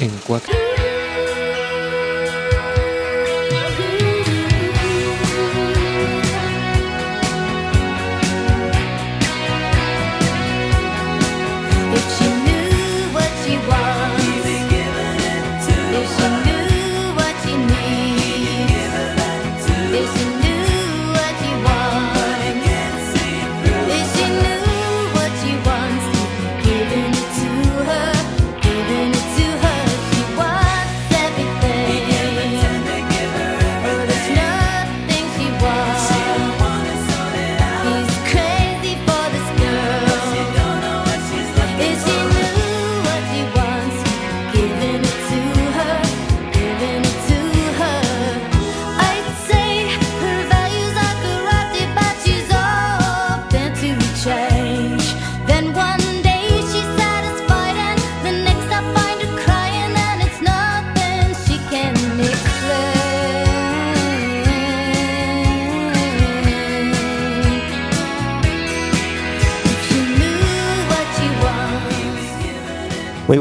[0.00, 0.75] en Cuac.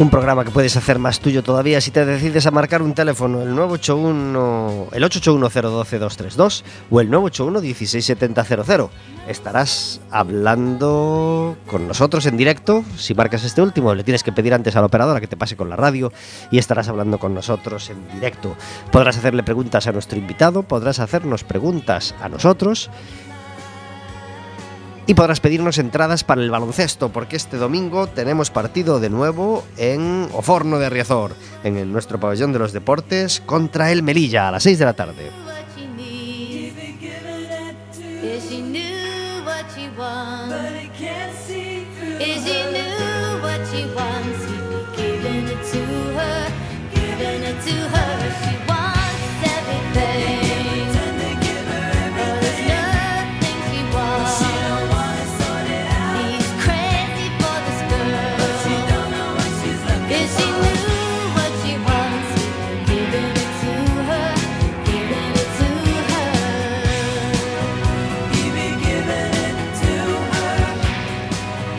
[0.00, 3.42] Un programa que puedes hacer más tuyo todavía si te decides a marcar un teléfono,
[3.42, 8.88] el 981, el 881-012-232 o el 981-16700.
[9.28, 12.82] Estarás hablando con nosotros en directo.
[12.96, 15.54] Si marcas este último, le tienes que pedir antes a la operadora que te pase
[15.54, 16.10] con la radio
[16.50, 18.56] y estarás hablando con nosotros en directo.
[18.90, 22.88] Podrás hacerle preguntas a nuestro invitado, podrás hacernos preguntas a nosotros
[25.10, 30.28] y podrás pedirnos entradas para el baloncesto, porque este domingo tenemos partido de nuevo en
[30.34, 31.34] Oforno de Riazor,
[31.64, 35.30] en nuestro pabellón de los deportes, contra el Melilla, a las 6 de la tarde.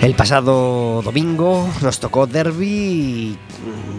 [0.02, 3.38] El pasado domingo nos tocó derby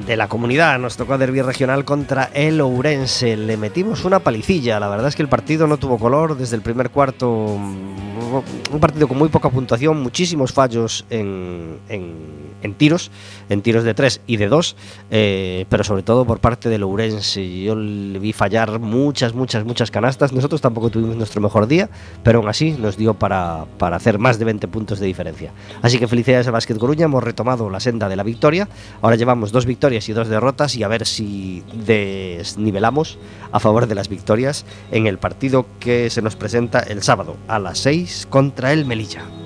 [0.04, 3.36] de la comunidad, nos tocó derby regional contra el Ourense.
[3.36, 6.62] Le metimos una palicilla, la verdad es que el partido no tuvo color desde el
[6.62, 7.28] primer cuarto.
[7.30, 13.10] Un partido con muy poca puntuación, muchísimos fallos en, en- en tiros,
[13.48, 14.76] en tiros de 3 y de 2,
[15.68, 17.62] pero sobre todo por parte del Ourense.
[17.62, 20.32] Yo le vi fallar muchas, muchas, muchas canastas.
[20.32, 21.88] Nosotros tampoco tuvimos nuestro mejor día,
[22.22, 25.52] pero aún así nos dio para, para hacer más de 20 puntos de diferencia.
[25.82, 28.68] Así que felicidades a Básquet Coruña, hemos retomado la senda de la victoria.
[29.00, 33.18] Ahora llevamos dos victorias y dos derrotas y a ver si desnivelamos
[33.50, 37.58] a favor de las victorias en el partido que se nos presenta el sábado a
[37.58, 39.41] las 6 contra el Melilla.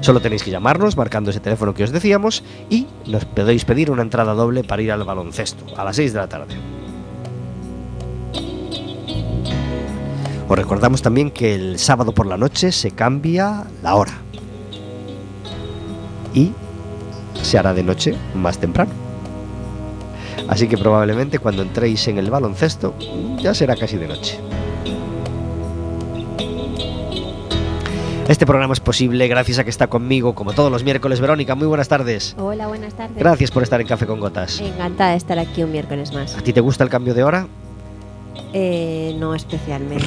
[0.00, 4.02] Solo tenéis que llamarnos marcando ese teléfono que os decíamos y nos podéis pedir una
[4.02, 6.54] entrada doble para ir al baloncesto a las 6 de la tarde.
[10.48, 14.14] Os recordamos también que el sábado por la noche se cambia la hora
[16.32, 16.52] y
[17.42, 18.92] se hará de noche más temprano.
[20.48, 22.94] Así que probablemente cuando entréis en el baloncesto
[23.38, 24.47] ya será casi de noche.
[28.28, 31.54] Este programa es posible gracias a que está conmigo, como todos los miércoles, Verónica.
[31.54, 32.36] Muy buenas tardes.
[32.38, 33.16] Hola, buenas tardes.
[33.16, 34.60] Gracias por estar en Café con Gotas.
[34.60, 36.36] Encantada de estar aquí un miércoles más.
[36.36, 37.46] ¿A ti te gusta el cambio de hora?
[38.52, 40.04] Eh, no especialmente.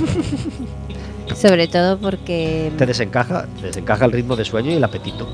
[1.35, 5.27] Sobre todo porque Te desencaja, te desencaja el ritmo de sueño y el apetito.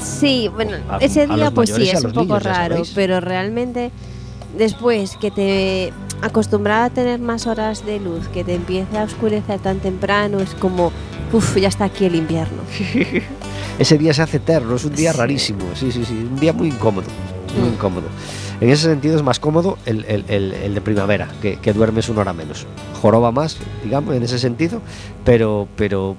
[0.00, 3.90] Sí, bueno, A- ese día pues sí, mayores es un poco niños, raro, pero realmente
[4.56, 5.92] después que te
[6.22, 10.50] acostumbrada a tener más horas de luz, que te empiece a oscurecer tan temprano, es
[10.54, 10.92] como,
[11.32, 12.62] uff, ya está aquí el invierno.
[13.78, 15.18] Ese día se hace eterno, es un día Sí.
[15.18, 17.06] rarísimo, sí, sí, sí, un día muy incómodo,
[17.58, 17.72] muy Mm.
[17.74, 18.06] incómodo.
[18.60, 22.10] En ese sentido es más cómodo el, el- el- el de primavera, que, que duermes
[22.10, 22.66] una hora menos.
[23.00, 24.82] Joroba más, digamos, en ese sentido,
[25.24, 26.14] pero, pero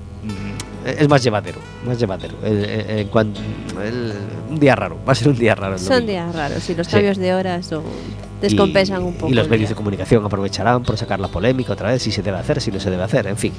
[0.85, 2.35] es más llevadero, más llevadero.
[2.43, 3.07] El-
[4.49, 5.77] un día raro, va a ser un día raro.
[5.77, 6.93] Son días raros y los Sí.
[6.93, 7.83] cambios de horas son,
[8.41, 9.31] descompensan Y- un poco.
[9.31, 12.37] Y los medios de comunicación aprovecharán por sacar la polémica otra vez, si se debe
[12.37, 13.53] hacer, si no se debe hacer, en fin.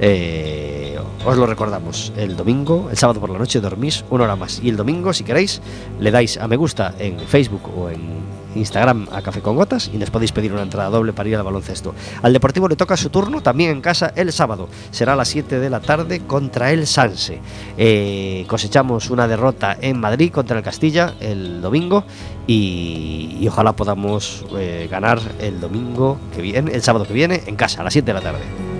[0.00, 0.83] Eh,
[1.26, 4.60] os lo recordamos, el domingo, el sábado por la noche dormís una hora más.
[4.62, 5.62] Y el domingo, si queréis,
[5.98, 8.24] le dais a me gusta en Facebook o en
[8.54, 11.42] Instagram a Café con Gotas y nos podéis pedir una entrada doble para ir al
[11.42, 11.94] baloncesto.
[12.22, 14.68] Al Deportivo le toca su turno también en casa el sábado.
[14.90, 17.40] Será a las 7 de la tarde contra el Sanse.
[17.76, 22.04] Eh, cosechamos una derrota en Madrid contra el Castilla el domingo
[22.46, 27.80] y, ojalá podamos eh, ganar el domingo que viene, el sábado que viene en casa
[27.80, 28.73] a las 7 de la tarde.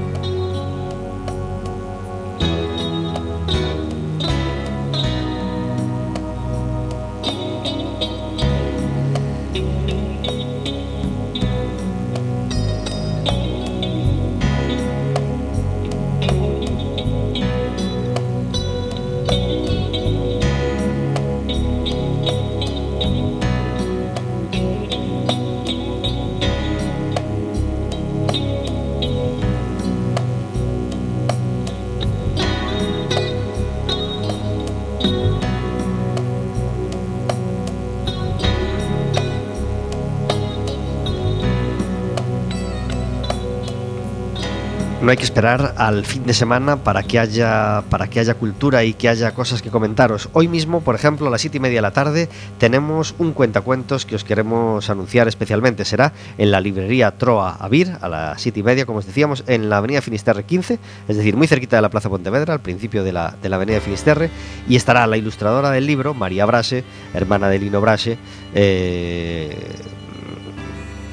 [45.34, 49.34] Esperar al fin de semana para que haya para que haya cultura y que haya
[49.34, 50.28] cosas que comentaros.
[50.32, 52.28] Hoy mismo, por ejemplo, a las siete y media de la tarde,
[52.58, 55.84] tenemos un cuentacuentos que os queremos anunciar especialmente.
[55.84, 59.68] Será en la librería Troa Avir, a las siete y media, como os decíamos, en
[59.68, 60.78] la avenida Finisterre 15,
[61.08, 63.80] es decir, muy cerquita de la Plaza Pontevedra, al principio de la, de la avenida
[63.80, 64.30] Finisterre,
[64.68, 68.18] y estará la ilustradora del libro, María Brase, hermana de Lino Brase,
[68.54, 69.56] eh,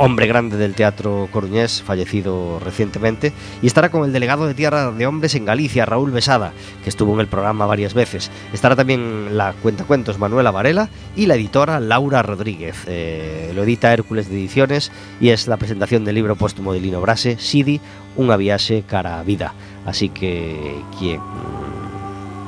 [0.01, 5.05] hombre grande del teatro coruñés, fallecido recientemente, y estará con el delegado de Tierra de
[5.05, 6.53] Hombres en Galicia, Raúl Besada,
[6.83, 8.31] que estuvo en el programa varias veces.
[8.51, 12.77] Estará también la cuentacuentos Manuela Varela y la editora Laura Rodríguez.
[12.87, 16.99] Eh, lo edita Hércules de Ediciones y es la presentación del libro póstumo de Lino
[16.99, 17.79] Brase, Sidi,
[18.15, 19.53] un viaje cara a vida.
[19.85, 21.21] Así que quien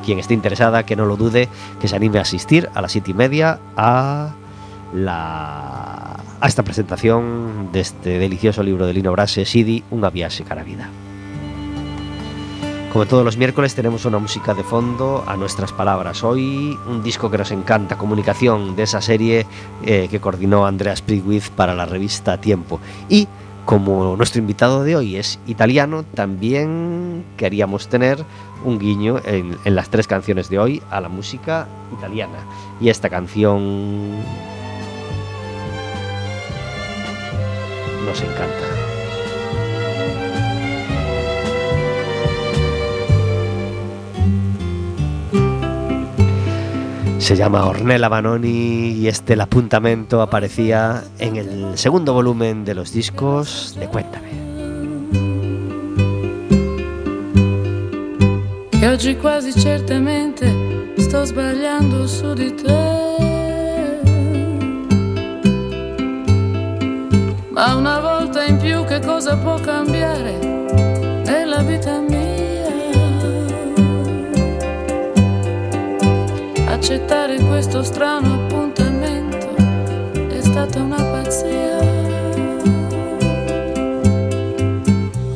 [0.03, 1.47] quien esté interesada, que no lo dude,
[1.79, 4.35] que se anime a asistir a las siete y media a
[4.93, 10.67] la a esta presentación de este delicioso libro de Lino Brase, Sidi, Unha viaxe cara
[10.67, 10.91] vida.
[12.91, 16.21] Como todos los miércoles tenemos una música de fondo a nuestras palabras.
[16.21, 19.47] Hoy un disco que nos encanta, comunicación de esa serie
[19.81, 22.79] eh, que coordinó Andrea Sprigwith para la revista Tiempo.
[23.09, 23.27] Y
[23.65, 28.23] como nuestro invitado de hoy es italiano, también queríamos tener
[28.63, 31.67] un guiño en, en las tres canciones de hoy a la música
[31.97, 32.45] italiana.
[32.79, 34.21] Y esta canción
[38.05, 38.83] nos encanta.
[47.19, 52.91] Se llama Ornella Banoni y este el apuntamento aparecía en el segundo volumen de los
[52.91, 54.33] discos de Cuéntame.
[60.97, 62.07] Sto sbagliando.
[67.53, 70.39] Ma una volta in più che cosa può cambiare
[71.23, 72.65] nella vita mia?
[76.65, 79.55] Accettare questo strano appuntamento
[80.29, 81.77] è stata una pazzia.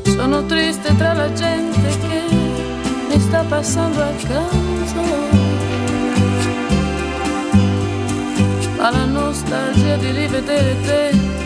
[0.02, 2.22] Sono triste tra la gente che
[3.10, 5.02] mi sta passando accanto.
[8.76, 11.37] Ma la nostalgia di rivedere te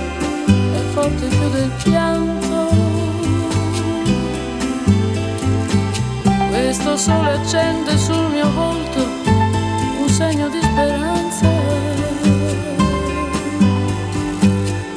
[0.94, 2.70] forte più del pianto.
[6.50, 9.00] Questo sole accende sul mio volto
[10.02, 11.48] un segno di speranza.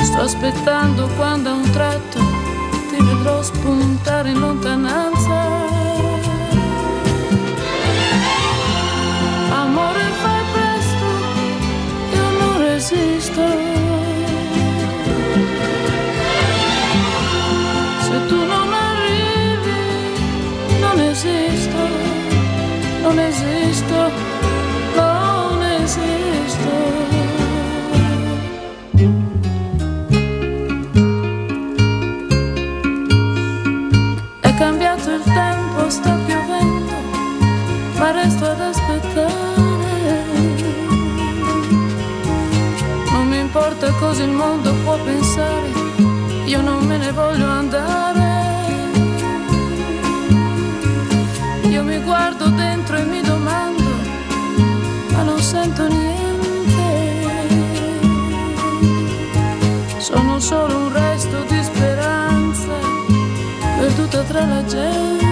[0.00, 2.18] Sto aspettando quando a un tratto
[2.90, 5.62] ti vedrò spuntare in lontananza.
[9.50, 11.06] Amore, fai presto,
[12.14, 13.73] io non resisto.
[23.14, 24.10] non esisto,
[24.96, 26.72] non esisto.
[34.40, 36.92] È cambiato il tempo, sta piovendo,
[37.98, 39.32] ma resto ad aspettare.
[43.12, 45.68] Non mi importa cosa il mondo può pensare,
[46.46, 48.13] io non me ne voglio andare.
[52.44, 53.82] Guardo dentro e mi domando,
[55.12, 56.12] ma non sento niente.
[59.98, 62.72] Sono solo un resto di speranza,
[63.78, 65.23] perduta tra la gente.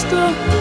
[0.00, 0.59] stop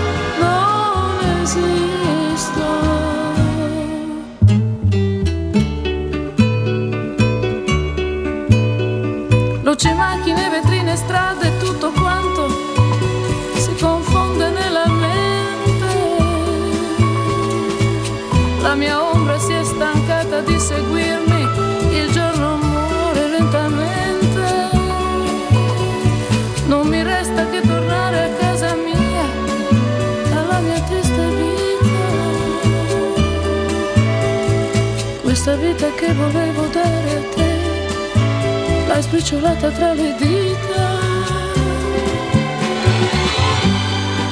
[36.09, 40.83] che volevo dare a te, l'hai sbriciolata tra le dita.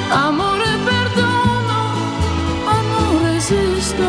[0.08, 1.78] Amore, perdono,
[2.64, 4.06] ma non resisto.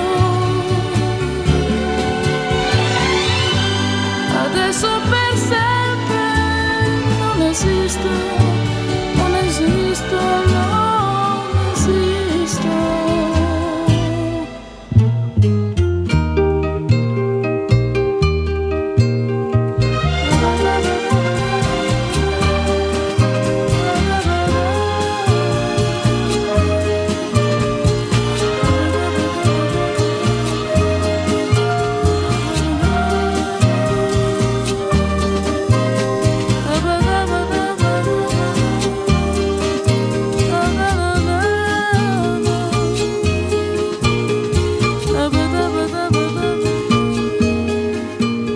[4.45, 6.25] Adesso per sempre
[7.19, 8.09] non esisto,
[9.13, 10.17] non esisto,
[10.53, 10.78] non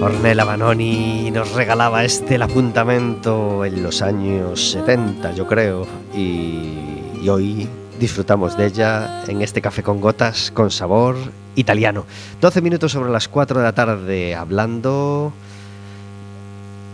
[0.03, 7.29] Ornella Vanoni nos regalaba este el apuntamento en los años 70, yo creo, y, y
[7.29, 7.69] hoy
[8.01, 11.15] disfrutamos de ella en este café con gotas con sabor
[11.55, 12.05] italiano.
[12.41, 15.31] 12 minutos sobre las 4 de la tarde hablando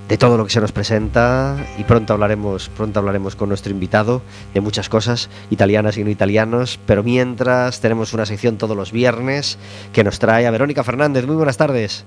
[0.07, 4.21] de todo lo que se nos presenta y pronto hablaremos, pronto hablaremos con nuestro invitado
[4.53, 9.57] de muchas cosas italianas y no italianos, pero mientras tenemos una sección todos los viernes
[9.93, 11.25] que nos trae a Verónica Fernández.
[11.25, 12.05] Muy buenas tardes.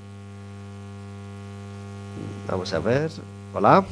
[2.52, 3.10] Vamos a ver.
[3.54, 3.82] Hola.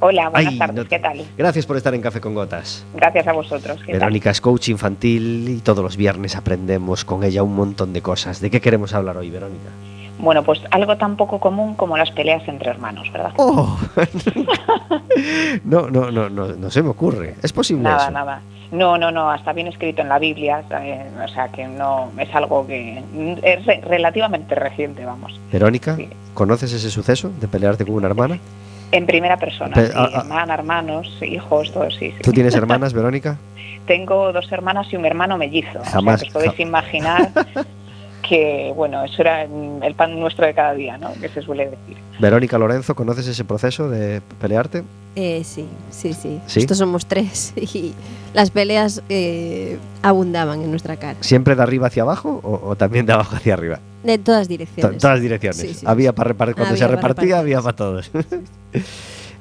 [0.00, 1.24] Hola, buenas Ay, tardes, no te- ¿qué tal?
[1.38, 2.84] Gracias por estar en Café con Gotas.
[2.92, 3.78] Gracias a vosotros.
[3.86, 4.00] ¿qué tal?
[4.00, 8.42] Verónica es coach infantil y todos los viernes aprendemos con ella un montón de cosas.
[8.42, 9.70] ¿De qué queremos hablar hoy, Verónica?
[10.18, 13.32] Bueno, pues algo tan poco común como las peleas entre hermanos, ¿verdad?
[13.38, 13.78] ¡Oh!
[15.64, 17.36] no, no, no, no, no se me ocurre.
[17.42, 18.10] ¿Es posible Nada, eso?
[18.10, 18.42] nada.
[18.72, 22.34] No, no, no, hasta bien escrito en la Biblia, eh, o sea que no es
[22.34, 23.02] algo que
[23.42, 25.38] es re- relativamente reciente, vamos.
[25.52, 26.08] Verónica, Sí.
[26.34, 28.38] ¿conoces ese suceso de pelearte con una hermana?
[28.90, 30.20] En primera persona, Pe- sí, ah, ah.
[30.20, 32.22] hermana, hermanos, hijos, todo, sí, sí.
[32.22, 33.36] ¿Tú tienes hermanas, Verónica?
[33.86, 35.80] Tengo dos hermanas y un hermano mellizo.
[35.84, 37.28] Jamás, O sea, que os podéis imaginar
[38.22, 41.12] que, bueno, eso era el pan nuestro de cada día, ¿no?
[41.20, 41.96] Que se suele decir.
[42.20, 44.84] Verónica Lorenzo, ¿conoces ese proceso de pelearte?
[45.14, 46.60] Eh, sí, sí, sí, ¿Sí?
[46.60, 47.92] Estos somos tres y
[48.32, 51.18] las peleas eh, abundaban en nuestra cara.
[51.20, 53.78] ¿Siempre de arriba hacia abajo o, o también de abajo hacia arriba?
[54.04, 54.98] De todas To- direcciones.
[55.02, 55.60] todas direcciones.
[55.60, 56.16] Sí, sí, había sí.
[56.16, 58.10] para repartir, cuando Había se repartía, repartir, había para todos.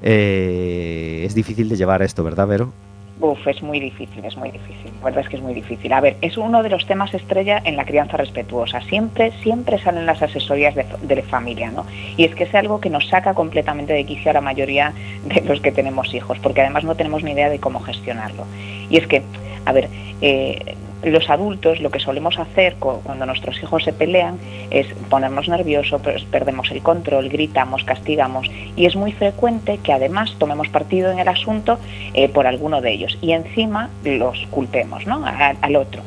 [0.03, 2.73] Eh, es difícil de llevar esto, ¿verdad, Vero?
[3.21, 4.91] Uf, es muy difícil, es muy difícil.
[4.97, 5.93] La verdad es que es muy difícil.
[5.93, 8.81] A ver, es uno de los temas estrella en la crianza respetuosa.
[8.81, 11.85] Siempre, siempre salen las asesorías de, de familia, ¿no?
[12.17, 14.93] Y es que es algo que nos saca completamente de quicio a la mayoría
[15.25, 18.47] de los que tenemos hijos, porque además no tenemos ni idea de cómo gestionarlo.
[18.89, 19.21] Y es que,
[19.65, 19.87] a ver,
[20.21, 24.38] eh, los adultos lo que solemos hacer cu- cuando nuestros hijos se pelean
[24.70, 30.70] es ponernos nerviosos, perdemos el control, gritamos, castigamos y es muy frecuente que además tomemos
[30.70, 31.79] partido en el asunto
[32.13, 35.24] eh, por alguno de ellos y encima los culpemos ¿no?
[35.25, 36.01] Al otro.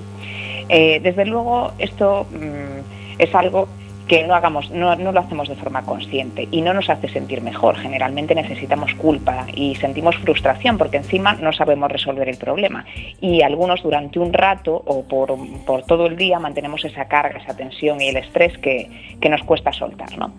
[0.68, 3.68] Eh, desde luego esto mm, es algo
[4.08, 7.40] que no hagamos, no, no lo hacemos de forma consciente y no nos hace sentir
[7.40, 7.76] mejor.
[7.76, 12.84] Generalmente necesitamos culpa y sentimos frustración porque encima no sabemos resolver el problema.
[13.20, 15.34] Y algunos durante un rato o por,
[15.64, 19.42] por todo el día mantenemos esa carga, esa tensión y el estrés que, que nos
[19.42, 20.18] cuesta soltar.
[20.18, 20.32] ¿no?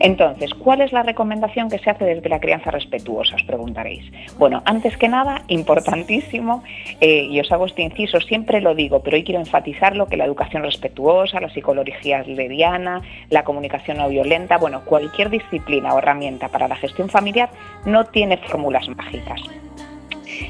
[0.00, 3.34] Entonces, ¿cuál es la recomendación que se hace desde la crianza respetuosa?
[3.34, 4.04] Os preguntaréis.
[4.38, 6.62] Bueno, antes que nada, importantísimo,
[7.00, 10.24] eh, y os hago este inciso, siempre lo digo, pero hoy quiero enfatizarlo, que la
[10.24, 12.97] educación respetuosa, la psicología leviana,
[13.30, 17.50] la comunicación no violenta, bueno, cualquier disciplina o herramienta para la gestión familiar
[17.84, 19.40] no tiene fórmulas mágicas.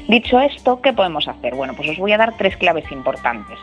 [0.07, 1.55] Dicho esto, ¿qué podemos hacer?
[1.55, 3.57] Bueno, pues os voy a dar tres claves importantes.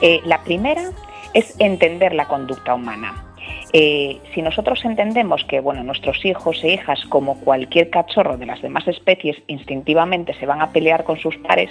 [0.00, 0.90] Eh, la primera
[1.34, 3.27] es entender la conducta humana.
[3.72, 8.62] Eh, si nosotros entendemos que bueno, nuestros hijos e hijas, como cualquier cachorro de las
[8.62, 11.70] demás especies, instintivamente se van a pelear con sus pares,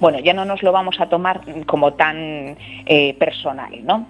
[0.00, 2.56] bueno, ya no nos lo vamos a tomar como tan
[2.86, 4.06] eh, personal, ¿no?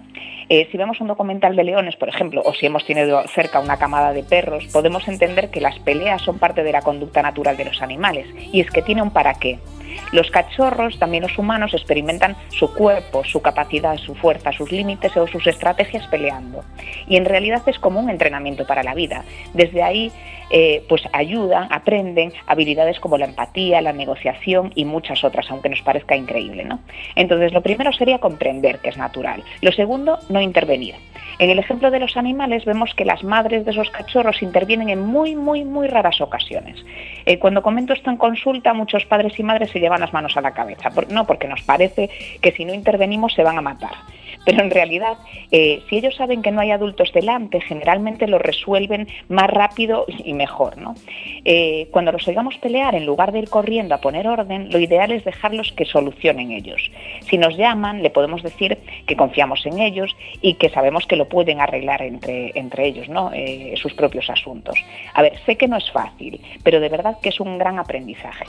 [0.49, 3.77] Eh, si vemos un documental de leones, por ejemplo, o si hemos tenido cerca una
[3.77, 7.67] camada de perros, podemos entender que las peleas son parte de la conducta natural de
[7.67, 9.59] los animales, y es que tiene un para qué.
[10.13, 15.27] Los cachorros, también los humanos, experimentan su cuerpo, su capacidad, su fuerza, sus límites o
[15.27, 16.65] sus estrategias peleando.
[17.07, 19.25] Y en realidad es como un entrenamiento para la vida.
[19.55, 20.13] Desde ahí
[20.51, 25.83] eh, pues ayudan, aprenden habilidades como la empatía, la negociación y muchas otras, aunque nos
[25.83, 26.65] parezca increíble.
[26.65, 26.81] ¿no?
[27.15, 29.43] Entonces, lo primero sería comprender que es natural.
[29.61, 30.95] Lo segundo, no intervenir.
[31.39, 35.01] En el ejemplo de los animales vemos que las madres de esos cachorros intervienen en
[35.01, 36.85] muy, muy, muy raras ocasiones.
[37.27, 40.41] Eh, cuando comento esto en consulta, muchos padres y madres se llevan las manos a
[40.41, 43.93] la cabeza, no porque nos parece que si no intervenimos se van a matar
[44.45, 45.19] pero en realidad,
[45.51, 50.33] eh, si ellos saben que no hay adultos delante, generalmente lo resuelven más rápido y
[50.33, 50.79] mejor.
[50.79, 50.95] ¿no?
[51.45, 55.13] Eh, cuando los oigamos pelear, en lugar de ir corriendo a poner orden, lo ideal
[55.13, 56.91] es dejarlos que solucionen ellos.
[57.29, 61.29] Si nos llaman, le podemos decir que confiamos en ellos y que sabemos que lo
[61.29, 63.31] pueden arreglar entre, entre ellos, ¿no?
[63.33, 64.77] Eh, sus propios asuntos.
[65.15, 68.45] A ver, sé que no es fácil, pero de verdad que es un gran aprendizaje.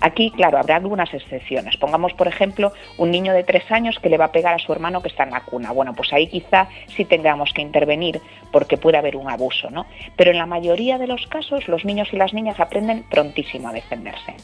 [0.00, 1.76] Aquí, claro, habrá algunas excepciones.
[1.76, 4.72] Pongamos, por ejemplo, un niño de tres años que le va a pegar a su
[4.72, 5.72] hermano que está en la cuna.
[5.72, 8.20] Bueno, pues ahí quizá sí tengamos que intervenir
[8.52, 9.86] porque puede haber un abuso, ¿no?
[10.16, 13.72] Pero en la mayoría de los casos los niños y las niñas aprenden prontísimo a
[13.72, 14.34] defenderse.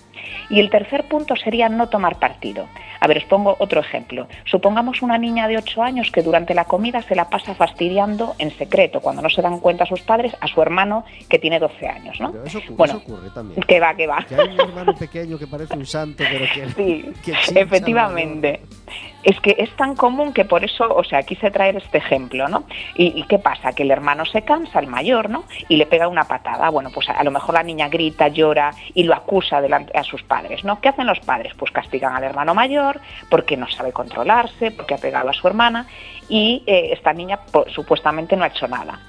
[0.50, 2.66] Y el tercer punto sería no tomar partido.
[3.00, 4.26] A ver, os pongo otro ejemplo.
[4.44, 8.50] Supongamos una niña de ocho años que durante la comida se la pasa fastidiando en
[8.50, 12.20] secreto, cuando no se dan cuenta sus padres, a su hermano que tiene 12 años,
[12.20, 12.32] ¿no?
[12.32, 13.62] Pero eso, bueno, eso ocurre también.
[13.62, 14.24] que va, que va.
[14.28, 18.60] Que hay un hermano pequeño que parece un santo, pero que, Sí, que efectivamente.
[19.22, 22.64] Es que es tan común que por eso, o sea, quise traer este ejemplo, ¿no?
[22.94, 23.72] ¿Y, y qué pasa?
[23.72, 25.44] Que el hermano se cansa, el mayor, ¿no?
[25.68, 26.68] Y le pega una patada.
[26.68, 30.02] Bueno, pues a, a lo mejor la niña grita, llora y lo acusa delante a
[30.04, 30.78] sus padres, ¿no?
[30.80, 31.54] ¿Qué hacen los padres?
[31.54, 35.86] Pues castigan al hermano mayor porque no sabe controlarse, porque ha pegado a su hermana
[36.28, 39.00] y eh, esta niña pues, supuestamente no ha hecho nada.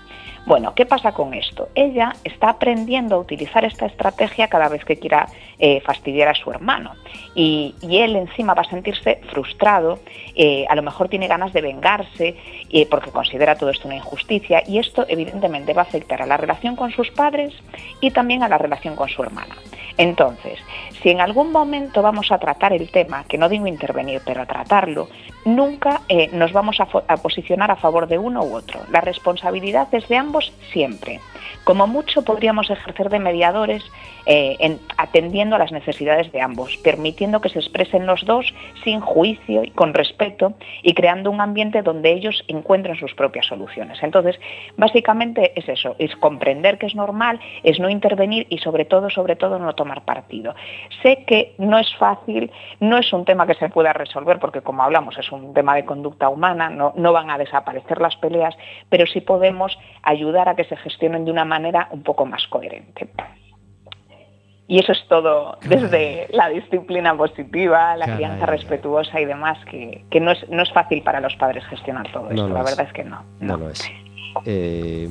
[0.45, 1.69] Bueno, ¿qué pasa con esto?
[1.73, 6.51] Ella está aprendiendo a utilizar esta estrategia cada vez que quiera eh, fastidiar a su
[6.51, 6.91] hermano.
[7.33, 9.99] Y, él encima va a sentirse frustrado,
[10.35, 12.35] eh, a lo mejor tiene ganas de vengarse
[12.69, 16.35] eh, porque considera todo esto una injusticia y esto evidentemente va a afectar a la
[16.35, 17.53] relación con sus padres
[18.01, 19.55] y también a la relación con su hermana.
[19.97, 20.59] Entonces,
[21.01, 24.45] si en algún momento vamos a tratar el tema, que no digo intervenir, pero a
[24.45, 25.07] tratarlo,
[25.45, 26.01] nunca
[26.33, 28.81] nos vamos a, a, posicionar a favor de uno u otro.
[28.91, 31.21] La responsabilidad es de ambos siempre.
[31.63, 33.83] Como mucho podríamos ejercer de mediadores
[34.27, 38.53] eh, en, atendiendo a las necesidades de ambos, permitiendo que se expresen los dos
[38.83, 44.01] sin juicio y con respeto y creando un ambiente donde ellos encuentren sus propias soluciones.
[44.01, 44.39] Entonces,
[44.77, 49.35] básicamente es eso, es comprender que es normal, es no intervenir y sobre todo, sobre
[49.35, 50.55] todo, no tomar partido.
[51.03, 54.81] Sé que no es fácil, no es un tema que se pueda resolver porque como
[54.81, 58.57] hablamos es un tema de conducta humana, no, no van a desaparecer las peleas,
[58.89, 63.09] pero sí podemos ayudar a que se gestionen de una manera un poco más coherente.
[64.67, 68.15] Y eso es todo desde la disciplina positiva, la Caray.
[68.15, 72.11] crianza respetuosa y demás, que, que no, es, no, es, fácil para los padres gestionar
[72.11, 72.47] todo esto.
[72.47, 73.23] No la verdad es que no.
[73.39, 73.83] No, no lo es.
[74.45, 75.07] Eh,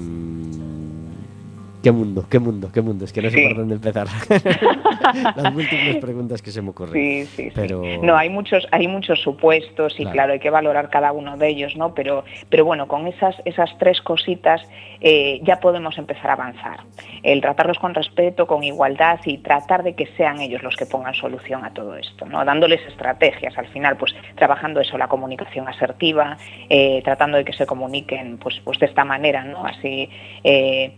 [1.84, 3.04] qué mundo, qué mundo, qué mundo.
[3.04, 4.06] Es que no sé por dónde empezar.
[5.36, 6.94] Las múltiples preguntas que se me ocurren.
[6.94, 7.82] Sí, sí, pero...
[7.82, 7.98] sí.
[8.02, 10.12] No, hay muchos, hay muchos supuestos y claro.
[10.12, 10.32] claro.
[10.32, 11.94] hay que valorar cada uno de ellos, ¿no?
[11.94, 14.62] Pero, pero bueno, con esas, esas tres cositas
[15.00, 16.80] eh, ya podemos empezar a avanzar.
[17.22, 21.14] El tratarlos con respeto, con igualdad y tratar de que sean ellos los que pongan
[21.14, 22.42] solución a todo esto, ¿no?
[22.44, 26.38] Dándoles estrategias, al final, pues trabajando eso, la comunicación asertiva,
[26.70, 29.66] eh, tratando de que se comuniquen, pues, pues de esta manera, ¿no?
[29.66, 30.08] Así.
[30.42, 30.94] Eh,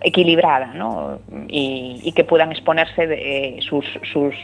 [0.00, 1.20] equilibrada ¿no?
[1.48, 4.34] y, y, que puedan exponerse de, eh, sus, sus,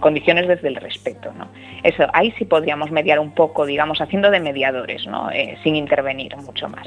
[0.00, 1.32] condiciones desde el respeto.
[1.36, 1.46] ¿no?
[1.82, 5.30] Eso, ahí sí podríamos mediar un poco, digamos, haciendo de mediadores, ¿no?
[5.30, 6.86] Eh, sin intervenir mucho más.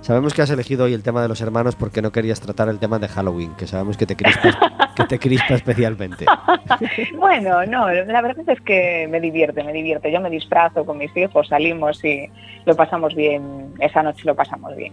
[0.00, 2.78] Sabemos que has elegido hoy el tema de los hermanos porque no querías tratar el
[2.78, 6.26] tema de Halloween, que sabemos que te crispa, que te crispa especialmente.
[7.18, 10.12] bueno, no, la verdad es que me divierte, me divierte.
[10.12, 12.28] Yo me disfrazo con mis hijos, salimos y
[12.64, 14.92] lo pasamos bien, esa noche lo pasamos bien.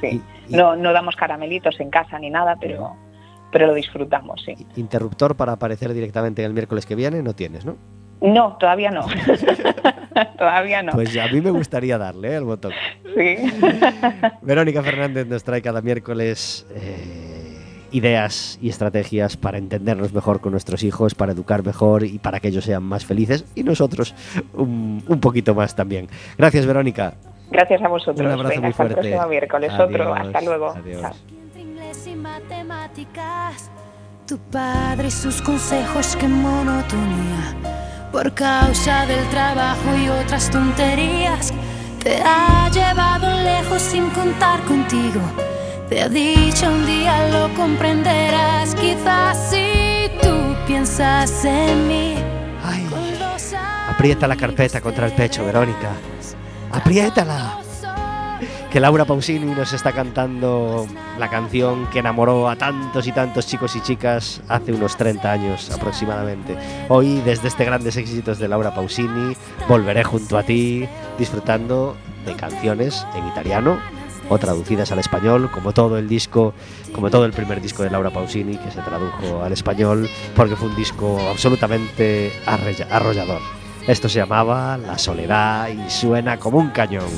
[0.00, 0.22] Sí.
[0.48, 2.96] Y, y, no, no damos caramelitos en casa ni nada, pero,
[3.52, 4.54] pero lo disfrutamos, sí.
[4.76, 7.76] Interruptor para aparecer directamente el miércoles que viene no tienes, ¿no?
[8.20, 9.06] No, todavía no.
[10.38, 10.92] todavía no.
[10.92, 12.36] Pues a mí me gustaría darle ¿eh?
[12.36, 12.72] el botón.
[13.14, 13.36] Sí.
[14.42, 20.82] Verónica Fernández nos trae cada miércoles eh, ideas y estrategias para entendernos mejor con nuestros
[20.82, 24.14] hijos, para educar mejor y para que ellos sean más felices y nosotros
[24.52, 26.08] un, un poquito más también.
[26.36, 27.14] Gracias, Verónica.
[27.50, 28.20] Gracias a vosotros.
[28.20, 28.94] Un abrazo Venga, muy hasta el fuerte.
[29.10, 29.70] próximo miércoles.
[29.72, 30.14] Adiós, Otro.
[30.14, 30.70] Hasta luego.
[30.76, 31.00] adiós.
[31.02, 31.12] Chao.
[31.42, 33.70] Entre inglés y matemáticas.
[34.26, 37.56] Tu padre y sus consejos, qué monotonía.
[38.12, 41.52] Por causa del trabajo y otras tonterías,
[42.02, 45.20] te ha llevado lejos sin contar contigo.
[45.88, 52.14] Te ha dicho un día lo comprenderás, quizás si tú piensas en mí.
[52.64, 52.86] Ay,
[53.88, 55.90] aprieta la carpeta contra el pecho, Verónica.
[56.72, 57.58] Apriétala.
[58.70, 60.86] Que Laura Pausini nos está cantando
[61.18, 65.70] la canción que enamoró a tantos y tantos chicos y chicas hace unos 30 años
[65.72, 66.56] aproximadamente.
[66.88, 69.34] Hoy, desde este grandes éxitos de Laura Pausini,
[69.68, 73.78] volveré junto a ti disfrutando de canciones en italiano
[74.28, 76.54] o traducidas al español, como todo el disco,
[76.94, 80.68] como todo el primer disco de Laura Pausini que se tradujo al español, porque fue
[80.68, 83.59] un disco absolutamente arrollador.
[83.86, 87.08] Esto se llamaba La Soledad y suena como un cañón.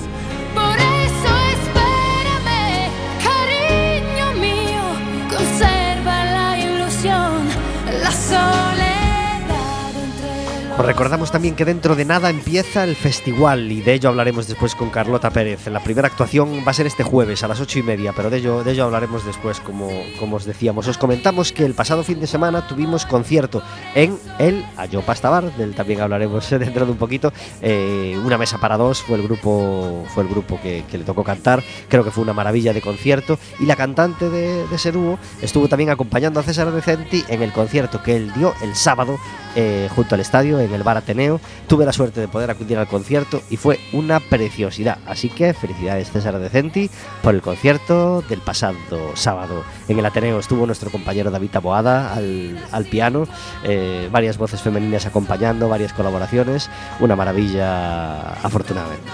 [10.83, 14.75] Os recordamos también que dentro de nada empieza el festival y de ello hablaremos después
[14.75, 15.69] con Carlota Pérez.
[15.69, 18.39] La primera actuación va a ser este jueves a las ocho y media, pero de
[18.39, 20.89] ello, de ello hablaremos después, como, como os decíamos.
[20.89, 23.63] Os comentamos que el pasado fin de semana tuvimos concierto
[23.95, 27.33] en el Ayopas Bar, del también hablaremos dentro de un poquito.
[27.61, 31.23] Eh, una mesa para dos fue el grupo, fue el grupo que, que le tocó
[31.23, 31.63] cantar.
[31.89, 35.91] Creo que fue una maravilla de concierto y la cantante de, de Serúo estuvo también
[35.91, 39.17] acompañando a César Decenti en el concierto que él dio el sábado
[39.55, 41.41] eh, junto al estadio en el Bar Ateneo.
[41.67, 44.99] Tuve la suerte de poder acudir al concierto y fue una preciosidad.
[45.07, 46.91] Así que felicidades César Decenti
[47.23, 48.77] por el concierto del pasado
[49.15, 49.65] sábado.
[49.89, 53.27] En el Ateneo estuvo nuestro compañero David Taboada al, piano,
[53.65, 56.71] eh, varias voces femeninas acompañando, varias colaboraciones.
[57.01, 59.11] Una maravilla afortunadamente.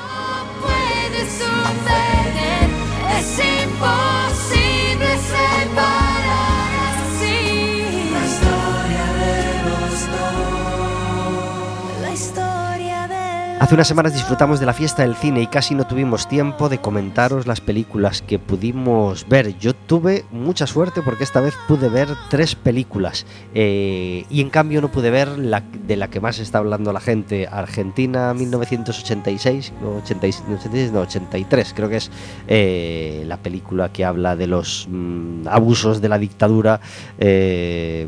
[13.61, 16.79] Hace unas semanas disfrutamos de la fiesta del cine y casi no tuvimos tiempo de
[16.79, 19.59] comentaros las películas que pudimos ver.
[19.59, 24.81] Yo tuve mucha suerte porque esta vez pude ver tres películas eh, y en cambio
[24.81, 29.97] no pude ver la de la que más está hablando la gente, Argentina 1986, no,
[29.97, 32.13] 86, no, 86, no, 83 creo que es
[32.47, 36.81] eh, la película que habla de los mm, abusos de la dictadura
[37.19, 38.07] eh,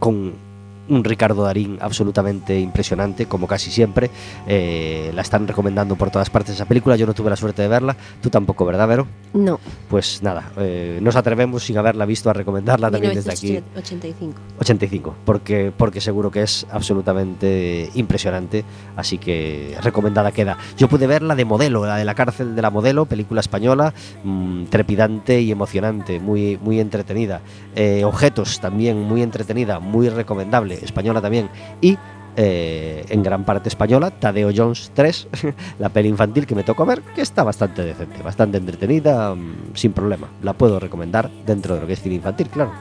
[0.00, 0.43] con
[0.88, 4.10] un Ricardo Darín absolutamente impresionante, como casi siempre.
[4.46, 6.96] Eh, la están recomendando por todas partes esa película.
[6.96, 9.06] Yo no tuve la suerte de verla, tú tampoco, ¿verdad, Vero?
[9.32, 13.46] No, Pues nada, eh, nos atrevemos sin haberla visto a recomendarla también desde aquí.
[13.46, 14.40] 1985.
[14.60, 18.64] 85, porque, porque seguro que es absolutamente impresionante,
[18.96, 20.56] así que recomendada queda.
[20.76, 23.92] Yo pude ver la de Modelo, la de la cárcel de la Modelo, película española,
[24.22, 27.40] mm, trepidante y emocionante, muy, muy entretenida.
[27.74, 31.48] Eh, Objetos también muy entretenida, muy recomendable, española también.
[31.80, 31.96] Y
[32.36, 35.28] eh, en gran parte española, Tadeo Jones 3,
[35.78, 39.92] la peli infantil que me tocó ver, que está bastante decente, bastante entretenida, mm, sin
[39.92, 40.28] problema.
[40.42, 42.72] La puedo recomendar dentro de lo que es cine infantil, claro.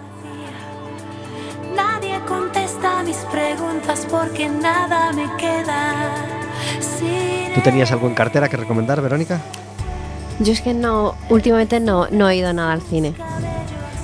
[1.75, 6.15] Nadie contesta mis preguntas porque nada me queda.
[6.79, 9.39] Sin ¿Tú tenías algo en cartera que recomendar, Verónica?
[10.39, 13.13] Yo es que no, últimamente no, no he ido nada al cine.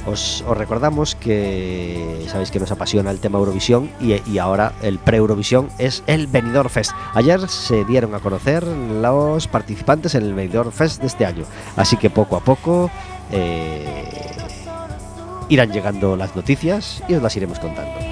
[0.10, 4.98] Os, os recordamos que sabéis que nos apasiona el tema Eurovisión y, y ahora el
[4.98, 6.94] pre-Eurovisión es el Benidorm Fest.
[7.14, 11.46] Ayer se dieron a conocer los participantes en el Benidorm Fest de este año,
[11.76, 12.90] así que poco a poco
[13.32, 14.10] eh,
[15.48, 18.09] irán llegando las noticias y os las iremos contando.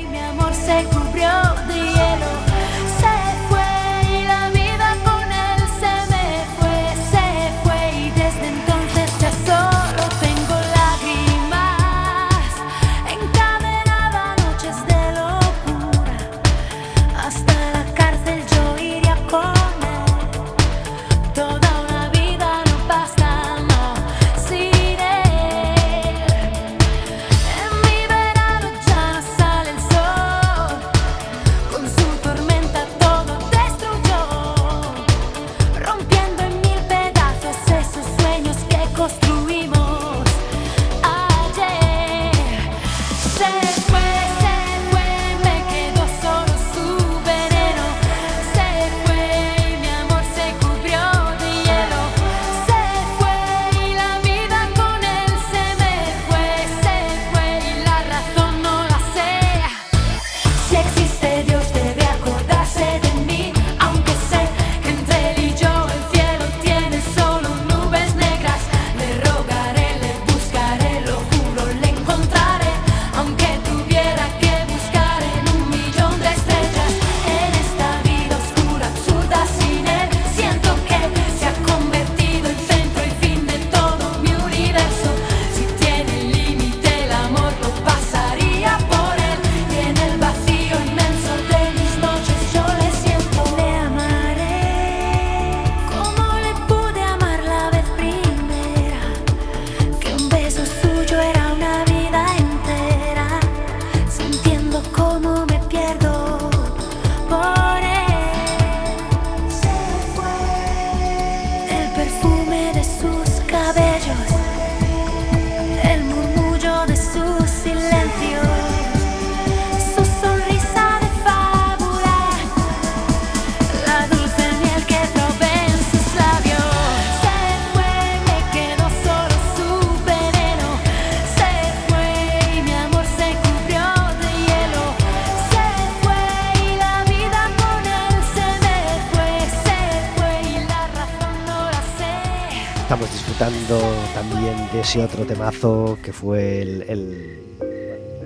[142.88, 143.82] Estamos disfrutando
[144.14, 147.44] también de ese otro temazo que fue el,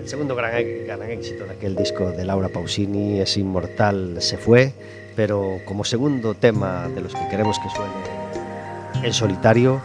[0.06, 0.52] segundo gran,
[0.86, 4.72] gran éxito de aquel disco de Laura Pausini, Es Inmortal se fue,
[5.16, 9.82] pero como segundo tema de los que queremos que suene en solitario,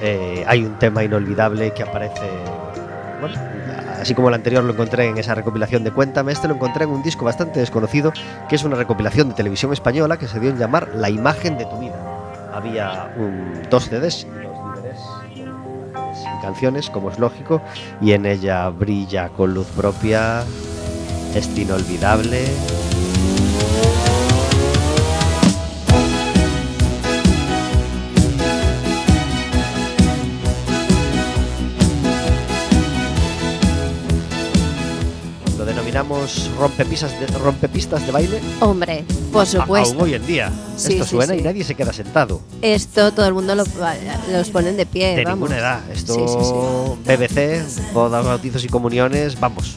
[0.00, 2.30] eh, hay un tema inolvidable que aparece,
[3.20, 3.34] bueno,
[3.98, 6.90] así como el anterior lo encontré en esa recopilación de Cuéntame, este lo encontré en
[6.90, 8.12] un disco bastante desconocido,
[8.48, 11.64] que es una recopilación de televisión española que se dio en llamar La imagen de
[11.64, 12.11] tu vida.
[12.52, 14.26] Había un, dos CDs,
[15.34, 17.62] y canciones, como es lógico,
[18.00, 20.44] y en ella brilla con luz propia
[21.34, 22.44] este inolvidable.
[35.92, 38.40] Lo denominamos rompepistas de, rompepistas de baile.
[38.60, 39.94] Hombre, por a- supuesto.
[39.94, 40.50] Aún hoy en día.
[40.76, 41.40] Sí, Esto sí, suena sí.
[41.40, 42.40] y nadie se queda sentado.
[42.62, 43.64] Esto todo el mundo lo,
[44.30, 45.14] los ponen de pie.
[45.16, 45.50] de vamos.
[45.50, 45.80] ninguna edad.
[45.92, 46.96] Esto.
[47.04, 49.76] BBC, bodas, bautizos y comuniones, vamos.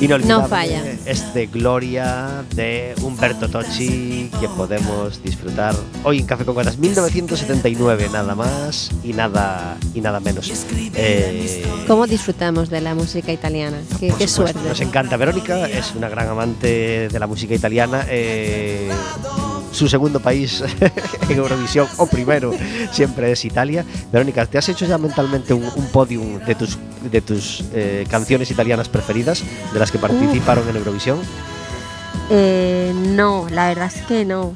[0.00, 0.82] Inolvidable No falla.
[1.04, 8.34] Este Gloria de Humberto Tocci que podemos disfrutar hoy en Café con Gatas 1979, nada
[8.34, 10.50] más y nada y nada menos.
[10.94, 13.76] Eh, ¿Cómo disfrutamos de la música italiana?
[13.98, 14.68] Qué, por qué supuesto, suerte.
[14.68, 15.16] Nos encanta.
[15.18, 18.06] Verónica es una gran amante de la música italiana.
[18.08, 18.90] eh,
[19.72, 20.62] su segundo país
[21.28, 22.52] en Eurovisión, o primero,
[22.92, 23.84] siempre es Italia.
[24.12, 26.78] Verónica, ¿te has hecho ya mentalmente un, un podium de tus,
[27.10, 31.18] de tus eh, canciones italianas preferidas, de las que participaron en Eurovisión?
[32.30, 34.54] Eh, no, la verdad es que no.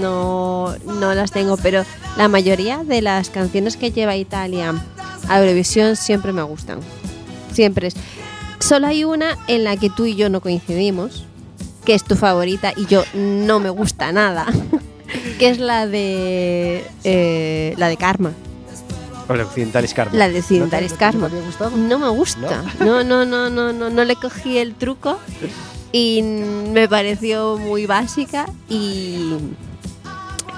[0.00, 1.84] No, no las tengo, pero
[2.16, 4.74] la mayoría de las canciones que lleva Italia
[5.28, 6.80] a Eurovisión siempre me gustan.
[7.52, 7.90] Siempre.
[8.58, 11.27] Solo hay una en la que tú y yo no coincidimos,
[11.88, 14.44] que es tu favorita y yo no me gusta nada,
[15.38, 18.32] que es la de eh, la de Karma.
[19.26, 20.14] O la Occidentalis Karma.
[20.14, 21.28] La de Occidentalis ¿No te- Karma.
[21.30, 21.34] ¿No
[21.88, 22.62] te me gusta.
[22.80, 25.18] No, no, no, no, no, no le cogí el truco
[25.90, 29.32] y me pareció muy básica y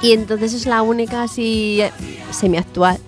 [0.02, 1.80] y entonces es la única así
[2.32, 2.98] semiactual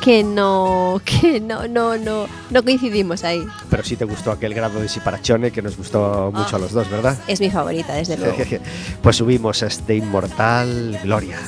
[0.00, 3.44] que no que no no no no coincidimos ahí.
[3.68, 6.90] Pero sí te gustó aquel grado de Siparachone que nos gustó mucho a los dos,
[6.90, 7.18] ¿verdad?
[7.26, 8.36] Es mi favorita desde luego.
[9.02, 11.38] Pues subimos este inmortal Gloria.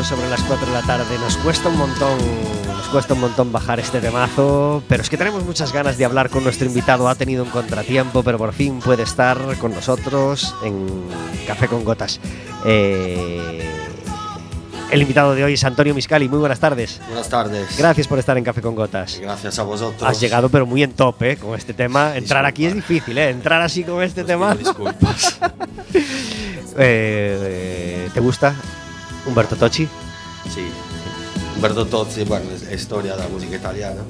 [0.00, 1.18] Minutos sobre las 4 de la tarde.
[1.18, 2.18] Nos cuesta un montón,
[2.66, 6.30] nos cuesta un montón bajar este temazo, pero es que tenemos muchas ganas de hablar
[6.30, 7.08] con nuestro invitado.
[7.08, 10.86] Ha tenido un contratiempo, pero por fin puede estar con nosotros en
[11.46, 12.20] Café con Gotas.
[12.64, 13.68] Eh,
[14.90, 16.28] el invitado de hoy es Antonio Miscali.
[16.28, 17.00] Muy buenas tardes.
[17.06, 17.76] Buenas tardes.
[17.76, 19.18] Gracias por estar en Café con Gotas.
[19.20, 20.02] Gracias a vosotros.
[20.02, 21.36] Has llegado pero muy en top, ¿eh?
[21.36, 22.16] Con este tema.
[22.16, 22.48] Entrar Disculpa.
[22.48, 23.30] aquí es difícil, ¿eh?
[23.30, 24.54] Entrar así con este tema.
[24.54, 25.38] Disculpas.
[26.82, 28.54] Eh, ¿Te gusta
[29.26, 29.88] Humberto Tocci?
[30.52, 30.68] sí.
[31.56, 34.00] Umberto Tozzi, bueno, es historia de la música italiana.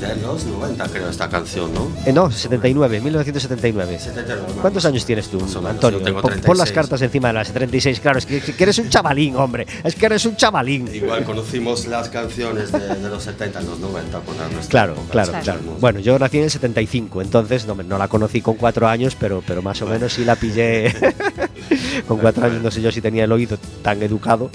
[0.00, 1.88] De los 90 creo esta canción, ¿no?
[2.06, 3.98] Eh, no, 79, 1979.
[3.98, 4.52] 79.
[4.60, 6.00] ¿Cuántos años tienes tú, menos, Antonio?
[6.00, 6.72] tengo Pon- Pon las 36.
[6.72, 8.00] cartas encima de las 36.
[8.00, 9.66] Claro, es que, que eres un chavalín, hombre.
[9.84, 10.88] Es que eres un chavalín.
[10.92, 15.10] Igual conocimos las canciones de, de los 70 y los 90 por nuestra Claro, época,
[15.10, 15.60] claro, claro.
[15.80, 19.42] Bueno, yo nací en el 75, entonces no, no la conocí con cuatro años, pero,
[19.46, 20.92] pero más o menos sí la pillé.
[22.08, 24.50] con cuatro años no sé yo si tenía el oído tan educado,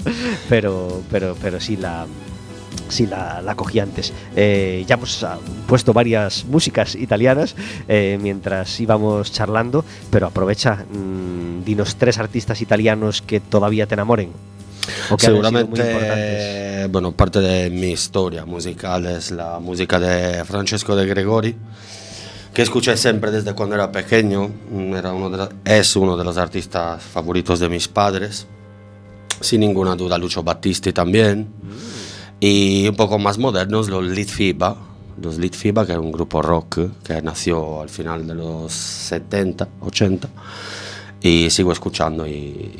[0.48, 2.06] pero, pero, pero sí la,
[2.88, 4.12] Sí, la, la cogí antes.
[4.34, 7.54] Eh, ya hemos ah, puesto varias músicas italianas
[7.86, 14.30] eh, mientras íbamos charlando, pero aprovecha, mm, dinos tres artistas italianos que todavía te enamoren.
[15.18, 21.54] Seguramente, bueno, parte de mi historia musical es la música de Francesco de Gregori,
[22.54, 24.48] que escuché siempre desde cuando era pequeño.
[24.70, 28.46] Mm, Era uno de la- es uno de los artistas favoritos de mis padres.
[29.40, 31.46] Sin ninguna duda, Lucio Battisti también.
[32.40, 34.76] Y un poco más modernos, los Litfiba.
[35.20, 40.28] Los Litfiba, que era un grupo rock que nació al final de los 70, 80.
[41.20, 42.70] Y sigo escuchando y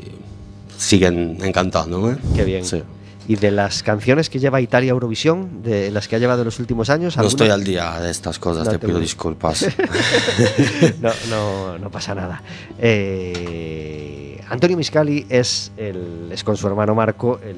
[0.77, 2.09] siguen encantando.
[2.11, 2.17] ¿eh?
[2.35, 2.63] Qué bien.
[2.63, 2.81] Sí.
[3.27, 6.59] Y de las canciones que lleva Italia Eurovisión, de las que ha llevado en los
[6.59, 7.29] últimos años, No ¿alguna?
[7.29, 9.67] estoy al día de estas cosas, No te te pido disculpas.
[11.01, 12.41] no, no, no pasa nada.
[12.79, 17.55] Eh, Antonio Miscali es, el, es con su hermano Marco el,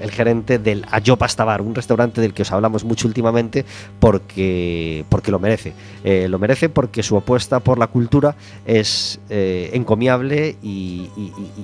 [0.00, 3.64] el gerente del Ayopas Bar, un restaurante del que os hablamos mucho últimamente
[3.98, 5.72] porque, porque lo merece.
[6.04, 8.36] Eh, lo merece porque su apuesta por la cultura
[8.66, 11.08] es eh, encomiable y,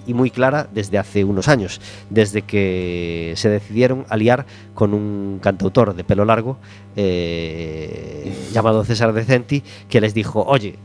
[0.09, 6.05] muy clara desde hace unos años, desde que se decidieron aliar con un cantautor de
[6.05, 6.57] pelo largo
[6.97, 10.79] eh, llamado César Decenti, que les dijo, oye,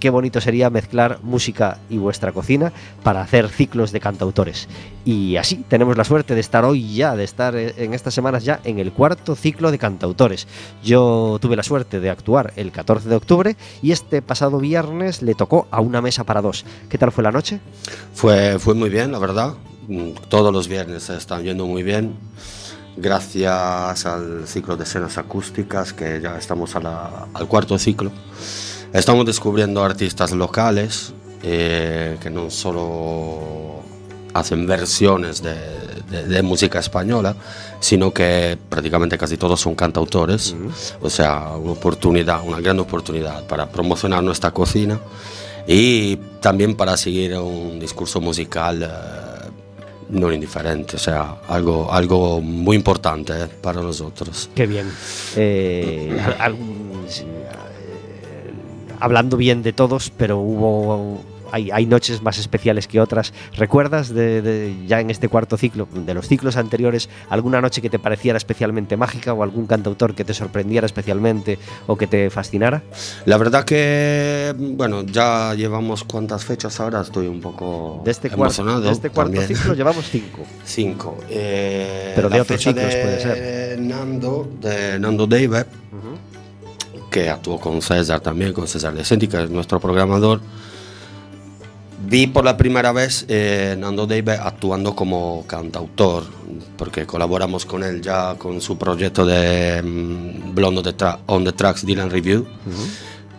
[0.00, 2.72] qué bonito sería mezclar música y vuestra cocina
[3.04, 4.68] para hacer ciclos de cantautores.
[5.04, 8.44] Y así tenemos la suerte de estar hoy ya, de estar eh, en estas semanas
[8.44, 10.46] ya en el cuarto ciclo de cantautores.
[10.82, 15.34] Yo tuve la suerte de actuar el 14 de octubre y este pasado viernes le
[15.34, 16.64] tocó a una mesa para dos.
[16.88, 17.60] ¿Qué tal fue la noche?
[18.14, 19.54] Fue, fue muy bien, la verdad.
[19.88, 22.14] Mm, Todos los viernes están yendo muy bien.
[22.96, 28.12] Gracias al ciclo de escenas acústicas, que ya estamos a la- al cuarto ciclo.
[28.92, 33.80] Estamos descubriendo artistas locales eh, que no solo
[34.34, 35.54] hacen versiones de,
[36.12, 37.34] de- de música española,
[37.80, 40.54] sino que prácticamente casi todos son cantautores.
[41.00, 45.00] O sea, una oportunidad, una gran oportunidad para promocionar nuestra cocina
[45.66, 49.48] y también para seguir un discurso musical eh,
[50.10, 54.50] no indiferente, o sea, algo, algo muy importante eh, para nosotros.
[54.54, 54.90] Qué bien.
[55.36, 58.52] Eh, al- algún- sí, eh,
[59.00, 61.22] hablando bien de todos, pero hubo
[61.52, 63.32] hay, hay noches más especiales que otras.
[63.56, 67.90] ¿Recuerdas de, de- ya en este cuarto ciclo, de los ciclos anteriores, alguna noche que
[67.90, 72.82] te pareciera especialmente mágica o algún cantautor que te sorprendiera especialmente o que te fascinara?
[73.26, 78.44] La verdad que, bueno, ya llevamos cuántas fechas ahora, estoy un poco De este, cuarto,
[78.62, 78.80] emocionado.
[78.80, 79.56] de este cuarto también.
[79.56, 80.42] ciclo llevamos cinco.
[80.64, 81.18] Cinco.
[81.28, 83.78] Eh, Pero de otros ciclos de puede ser.
[83.80, 85.64] Nando, de Nando David,
[87.10, 90.40] que actuó con César también, con César Decenti, que es nuestro programador.
[92.04, 96.24] Vi por la primera vez eh, Nando David actuando como cantautor,
[96.76, 101.52] porque colaboramos con él ya con su proyecto de Blonde on the, Tra- on the
[101.52, 102.46] Tracks Dylan Review,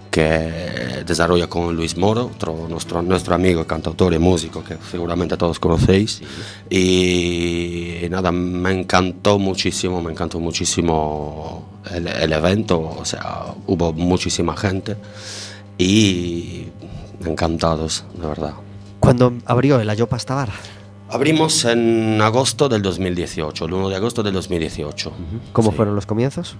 [0.10, 5.60] que desarrolla con Luis Moro, otro, nuestro, nuestro amigo cantautor y músico que seguramente todos
[5.60, 6.22] conocéis.
[6.70, 14.56] Y nada, me encantó muchísimo, me encantó muchísimo el, el evento, o sea, hubo muchísima
[14.56, 14.96] gente.
[15.78, 16.68] Y
[17.26, 18.54] encantados, de verdad.
[19.00, 20.50] Cuando abrió el Ayopas Bar.
[21.10, 25.12] Abrimos en agosto del 2018, el 1 de agosto del 2018.
[25.52, 25.76] ¿Cómo Sí.
[25.78, 26.56] fueron los comienzos?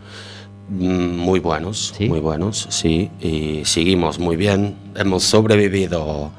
[0.70, 2.08] Mm, Muy buenos, ¿Sí?
[2.08, 3.10] muy buenos, sí.
[3.20, 4.76] Y seguimos muy bien.
[4.96, 6.32] Hemos sobrevivido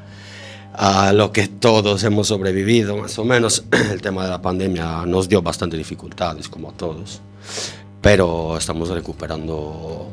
[0.72, 3.64] a lo que todos hemos sobrevivido, más o menos.
[3.92, 7.20] El tema de la pandemia nos dio bastante dificultades, como a todos.
[8.00, 10.06] Pero estamos recuperando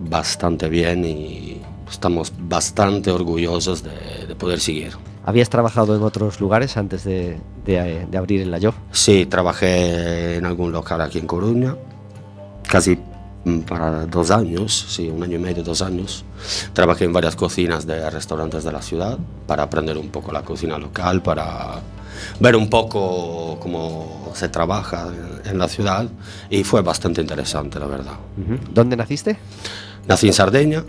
[0.00, 1.57] bastante bien y
[1.90, 4.92] estamos bastante orgullosos de, de poder seguir.
[5.24, 8.72] ¿Habías trabajado en otros lugares antes de, de- de abrir el Ayo?
[8.92, 11.76] Sí, trabajé en algún local aquí en Coruña,
[12.66, 12.98] casi
[13.44, 16.24] mm, para dos años, sí, un año y medio, dos años.
[16.72, 20.78] Trabajé en varias cocinas de restaurantes de la ciudad para aprender un poco la cocina
[20.78, 21.80] local, para
[22.40, 25.08] ver un poco cómo se trabaja
[25.44, 26.06] en- en la ciudad
[26.50, 28.14] y fue bastante interesante, la verdad.
[28.72, 29.38] ¿Dónde naciste?
[30.06, 30.84] Nací en Sardeña,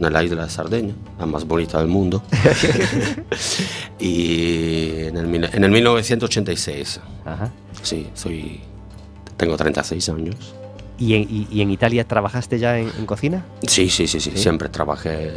[0.00, 2.22] en la isla de Sardeña, la más bonita del mundo.
[3.98, 7.00] y en el, en el 1986.
[7.24, 7.50] Ajá.
[7.82, 8.60] Sí, soy.
[9.36, 10.54] Tengo 36 años.
[10.96, 13.44] ¿Y en, y- y en Italia trabajaste ya en, en cocina?
[13.66, 15.32] Sí, sí, sí, sí, siempre trabajé.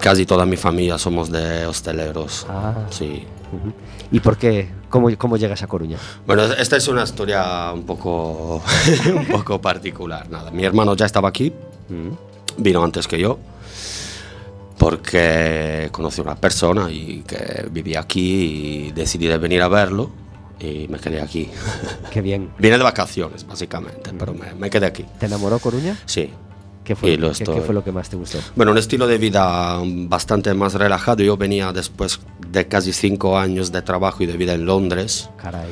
[0.00, 2.46] Casi toda mi familia somos de hosteleros.
[2.48, 2.74] Ah.
[2.90, 3.24] Sí.
[3.52, 3.72] Ujú.
[4.10, 4.68] ¿Y por qué?
[4.88, 5.98] ¿Cómo, cómo llegas a Coruña?
[6.26, 8.60] Bueno, esta es una historia un poco,
[9.14, 10.28] un poco particular.
[10.30, 11.52] Nada, mi hermano ya estaba aquí,
[12.56, 13.38] vino antes que yo,
[14.78, 20.10] porque conocí a una persona y que vivía aquí y decidí de venir a verlo.
[20.60, 21.48] y me quedé aquí.
[22.10, 22.50] Qué bien.
[22.58, 25.04] Vine de vacaciones, básicamente, pero me, me quedé aquí.
[25.18, 25.96] ¿Te enamoró Coruña?
[26.06, 26.30] Sí.
[26.82, 28.38] ¿Qué fue, lo qué- fue lo que más te gustó?
[28.56, 31.22] Bueno, un estilo de vida bastante más relajado.
[31.22, 32.18] Yo venía después
[32.48, 35.28] de casi cinco años de trabajo y de vida en Londres.
[35.36, 35.68] Caray.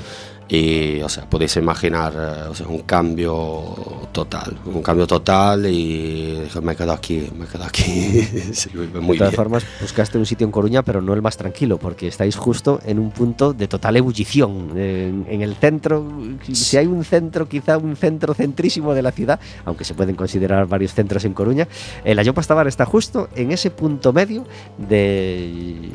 [0.49, 3.75] Y, o sea, podéis imaginar eh, o sea, un cambio
[4.13, 7.83] total, un cambio total y me quedo aquí, me quedo aquí.
[8.53, 9.19] Sí, muy de bien.
[9.19, 12.79] todas formas, buscaste un sitio en Coruña, pero no el más tranquilo, porque estáis justo
[12.87, 14.71] en un punto de total ebullición.
[14.79, 16.07] En, en el centro,
[16.53, 20.67] si hay un centro, quizá un centro centrísimo de la ciudad, aunque se pueden considerar
[20.69, 21.67] varios centros en Coruña,
[22.05, 24.45] el Ayopa Estabar está justo en ese punto medio
[24.79, 25.91] de-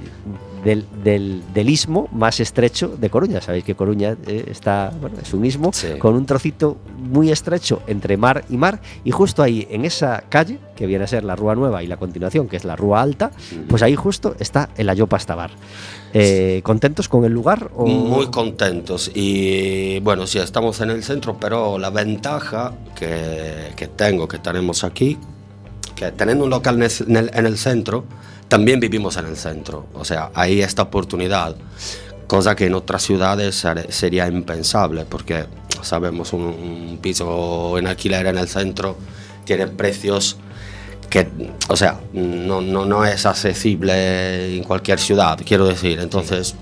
[0.64, 3.42] del, del- del istmo más estrecho de Coruña.
[3.42, 5.88] Sabéis que Coruña eh, está, bueno, es un istmo Sí.
[6.00, 10.60] con un trocito muy estrecho entre mar y mar, y justo ahí, en esa calle,
[10.76, 13.32] que viene a ser la Rúa Nueva y la continuación, que es la Rúa Alta,
[13.68, 15.52] pues ahí justo está el Ayopa Estabar.
[16.14, 17.72] Eh, ¿Contentos con el lugar?
[17.76, 17.86] O...
[17.88, 24.28] Muy contentos y bueno, sí, estamos en el centro, pero la ventaja que, que tengo,
[24.28, 25.18] que tenemos aquí,
[25.96, 28.04] que teniendo un local el- en el centro,
[28.52, 29.88] también vivimos en el centro.
[29.94, 31.56] O sea, hay esta oportunidad,
[32.28, 35.46] cosa que en otras ciudades ser- sería impensable, porque
[35.82, 38.98] sabemos un, un piso en alquiler en el centro
[39.46, 40.36] tiene precios
[41.10, 41.28] que,
[41.70, 46.00] o sea, no, no, no es accesible en cualquier ciudad, quiero decir.
[46.00, 46.56] Entonces,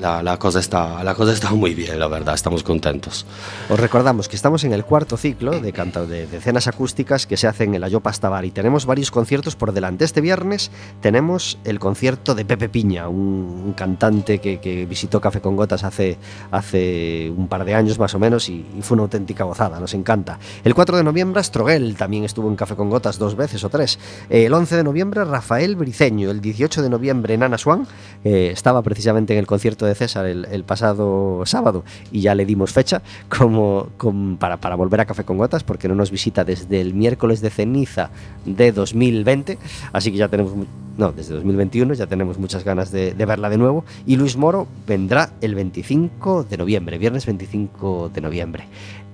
[0.00, 3.26] la, la cosa está, la cosa está muy bien, la verdad, estamos contentos.
[3.68, 7.36] Os recordamos que estamos en el cuarto ciclo de, canta de, de cenas acústicas que
[7.36, 10.04] se hace en el Ayopa Estabar y tenemos varios conciertos por delante.
[10.04, 10.70] Este viernes
[11.00, 15.84] tenemos el concierto de Pepe Piña, un, un cantante que, que visitó Café con Gotas
[15.84, 16.18] hace,
[16.50, 19.94] hace un par de años más o menos y, y fue una auténtica gozada, nos
[19.94, 20.38] encanta.
[20.64, 23.98] El 4 de noviembre Astroguel también estuvo en Café con Gotas dos veces o tres.
[24.28, 26.30] El 11 de noviembre Rafael Briceño.
[26.30, 27.86] El 18 de noviembre Nana Swan
[28.24, 32.72] eh, estaba precisamente en el concierto de César el, pasado sábado y ya le dimos
[32.72, 36.94] fecha como, com- para, volver a Café con Gotas porque no nos visita desde el
[36.94, 38.10] miércoles de ceniza
[38.44, 39.58] de 2020,
[39.92, 40.52] así que ya tenemos,
[40.96, 44.66] no, desde 2021 ya tenemos muchas ganas de, de verla de nuevo y Luis Moro
[44.86, 48.64] vendrá el 25 de noviembre, viernes 25 de noviembre.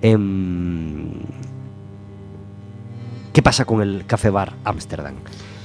[0.01, 1.09] Em,
[3.33, 5.13] ¿Qué pasa con el Café Bar Ámsterdam?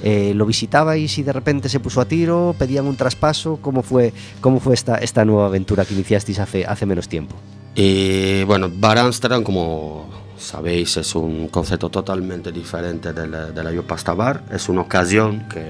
[0.03, 2.53] Eh, ¿Lo visitabais y de repente se puso a tiro?
[2.59, 3.57] ¿Pedían un traspaso?
[3.61, 7.35] ¿Cómo fue, cómo fue esta, nueva aventura que iniciasteis hace, hace menos tiempo?
[7.73, 14.13] Y bueno, Bar Amsterdam, como sabéis, es un concepto totalmente diferente de la, de la
[14.13, 14.43] Bar.
[14.51, 15.63] Es una ocasión que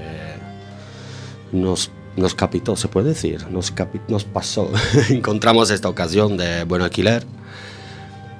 [1.52, 3.72] nos, nos capitó, se puede decir, nos,
[4.08, 4.68] nos pasó.
[5.10, 7.24] Encontramos esta ocasión de buen alquiler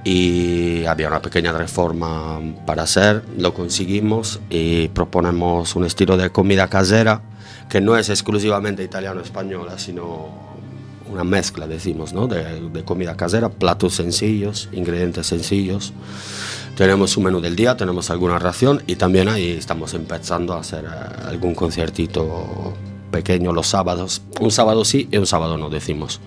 [0.04, 6.68] y había una pequeña reforma para hacer, lo conseguimos y proponemos un estilo de comida
[6.68, 7.22] casera
[7.70, 10.28] que no es exclusivamente italiano-española, sino
[11.10, 12.26] una mezcla, decimos, ¿no?
[12.26, 15.94] de, de comida casera, platos sencillos, ingredientes sencillos.
[16.76, 20.84] Tenemos un menú del día, tenemos alguna ración y también ahí estamos empezando a hacer
[20.84, 22.74] eh, algún conciertito
[23.14, 24.22] pequeño los sábados.
[24.40, 26.20] Un sábado sí y un sábado no, decimos.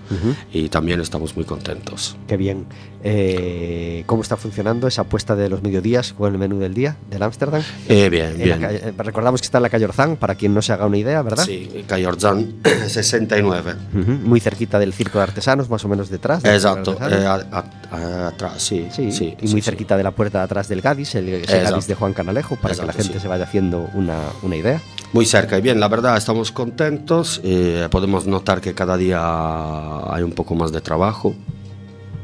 [0.52, 2.16] Y también estamos muy contentos.
[2.26, 2.66] Qué bien.
[3.04, 7.22] Eh, ¿Cómo está funcionando esa apuesta de los mediodías con el menú del día del
[7.22, 7.62] Ámsterdam?
[7.88, 8.60] Eh, bien, bien.
[8.60, 10.96] calle- eh, recordamos que está en la calle Orzán, para quien no se haga una
[10.98, 11.44] idea, ¿verdad?
[11.44, 12.54] Sí, Calle Orzán
[12.88, 13.74] 69.
[13.94, 16.42] Ujú, Muy cerquita del Circo de Artesanos, más o menos detrás.
[16.42, 17.22] de Exacto, Artesanos.
[17.22, 18.88] eh, a- a- atrás, sí.
[18.92, 21.70] Sí, sí, y sí, muy cerquita de la puerta de atrás del Gadis, el Exacto.
[21.70, 24.80] Gadis de Juan Canalejo, para que la Exacto, gente se vaya haciendo una, una idea.
[25.12, 27.40] Muy cerca y bien, la verdad estamos contentos.
[27.42, 31.34] eh, podemos notar que cada día hay un poco más de trabajo.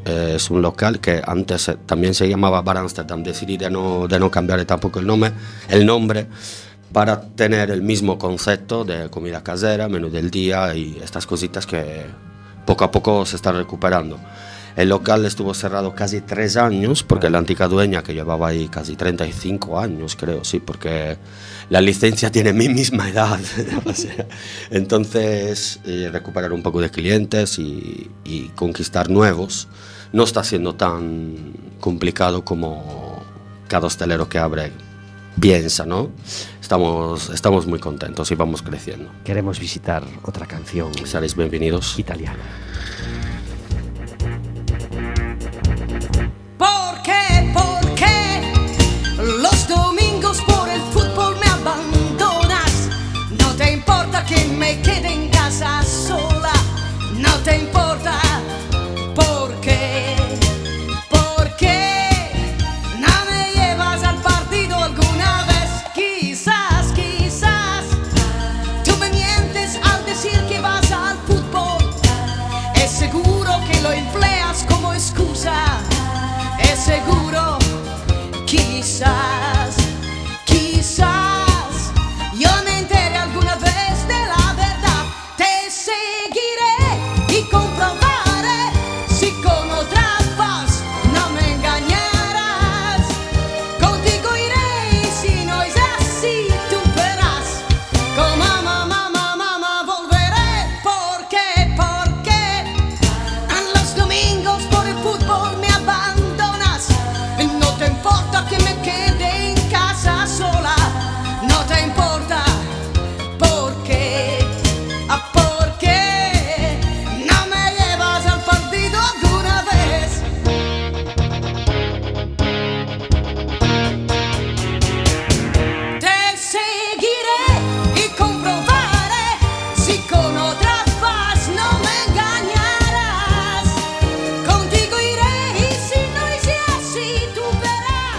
[0.05, 3.23] Eh, es un local que antes eh, también se llamaba Bar Amsterdam.
[3.23, 5.31] Decidí de no, de no cambiar tampoco el nombre,
[5.67, 6.27] el nombre
[6.93, 12.05] para tener el mismo concepto de comida casera, menú del día y estas cositas que
[12.67, 14.19] poco a poco se están recuperando.
[14.75, 18.95] El local estuvo cerrado casi tres años porque la antigua dueña que llevaba ahí casi
[18.95, 21.17] 35 años, creo, sí, porque
[21.69, 23.39] la licencia tiene mi misma edad.
[23.85, 24.27] o sea,
[24.71, 29.69] entonces, eh, recuperar un poco de clientes y, y conquistar nuevos
[30.11, 33.23] no está siendo tan complicado como
[33.67, 34.71] cada hostelero que abre
[35.39, 36.11] piensa, ¿no?
[36.61, 39.11] Estamos, estamos muy contentos y vamos creciendo.
[39.23, 41.97] Queremos visitar otra canción Seréis bienvenidos.
[41.99, 42.39] italiana.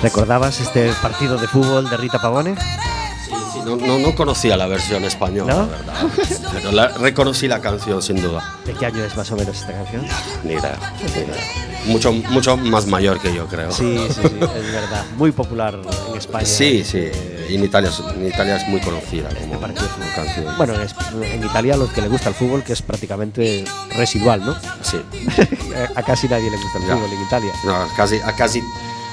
[0.02, 2.54] ¿Recordabas este partido de fútbol de Rita Pavone?
[3.24, 5.60] Sí, sí, no, no, no conocía la versión española, ¿No?
[5.62, 5.94] la verdad.
[6.52, 8.54] Pero la- reconocí la canción, sin duda.
[8.64, 10.06] ¿De qué año es más o menos esta canción?
[10.44, 10.76] Ni idea.
[11.02, 11.36] ni idea.
[11.86, 13.70] Mucho, mucho más mayor que yo, creo.
[13.72, 15.04] Sí, sí, sí, es verdad.
[15.16, 15.78] Muy popular
[16.10, 16.44] en España.
[16.44, 17.10] Sí, sí.
[17.48, 19.88] Y en Italia, es- en Italia es muy conocida como, partido.
[19.88, 20.56] como canción.
[20.56, 23.64] Bueno, en, en Italia a los que le gusta el fútbol, que es prácticamente
[23.96, 24.54] residual, ¿no?
[24.82, 24.98] sí.
[25.96, 26.94] a casi nadie le gusta el Ya.
[26.96, 27.52] fútbol en Italia.
[27.64, 28.62] No, casi, a casi,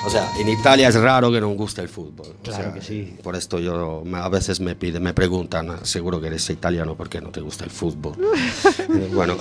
[0.06, 2.28] o sea, en Italia es raro que no guste el fútbol.
[2.40, 3.16] O Claro sea, que sí.
[3.24, 7.10] Por esto yo a veces me pide, me preguntan, "Ah, seguro que eres italiano, ¿por
[7.10, 8.14] qué no te gusta el fútbol?
[8.80, 9.38] Eh, bueno,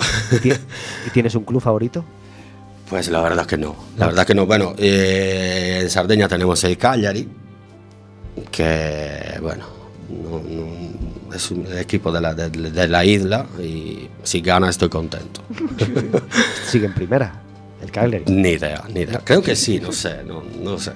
[1.05, 2.03] ¿Y tienes un club favorito?
[2.89, 3.75] pues la verdad que no.
[3.97, 4.45] La verdad que no.
[4.45, 7.27] Bueno, eh, en Sardeña tenemos el Cagliari,
[8.51, 9.65] que bueno,
[10.09, 14.89] no- no- es un equipo de la, de, de la isla y si gana estoy
[14.89, 15.41] contento.
[16.69, 17.41] Sigue en primera,
[17.93, 18.25] Cagliari.
[18.27, 19.21] Ni idea, ni idea.
[19.23, 20.91] Creo que sí, no sé, no, no sé.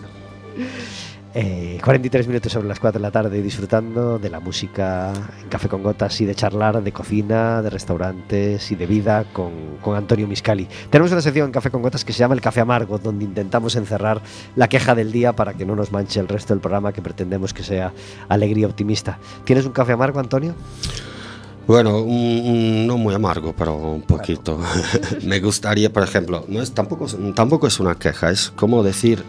[1.40, 5.70] Eh, 43 minutos sobre las 4 de la tarde disfrutando de la música en Café
[5.70, 10.28] con Gotas y de charlar de cocina, de restaurantes y de vida con, con Antonio
[10.28, 10.68] Miscali.
[10.90, 13.76] Tenemos una sección en Café con Gotas que se llama El Café Amargo, donde intentamos
[13.76, 14.20] encerrar
[14.56, 17.54] la queja del día para que no nos manche el resto del programa que pretendemos
[17.54, 17.94] que sea
[18.30, 19.20] alegría optimista.
[19.44, 20.56] ¿Tienes un café amargo, Antonio?
[21.68, 24.58] Bueno, un- un- no muy amargo, pero un poquito.
[25.24, 29.24] Me gustaría, por ejemplo, no es, tampoco, es- tampoco es una queja, es como decir,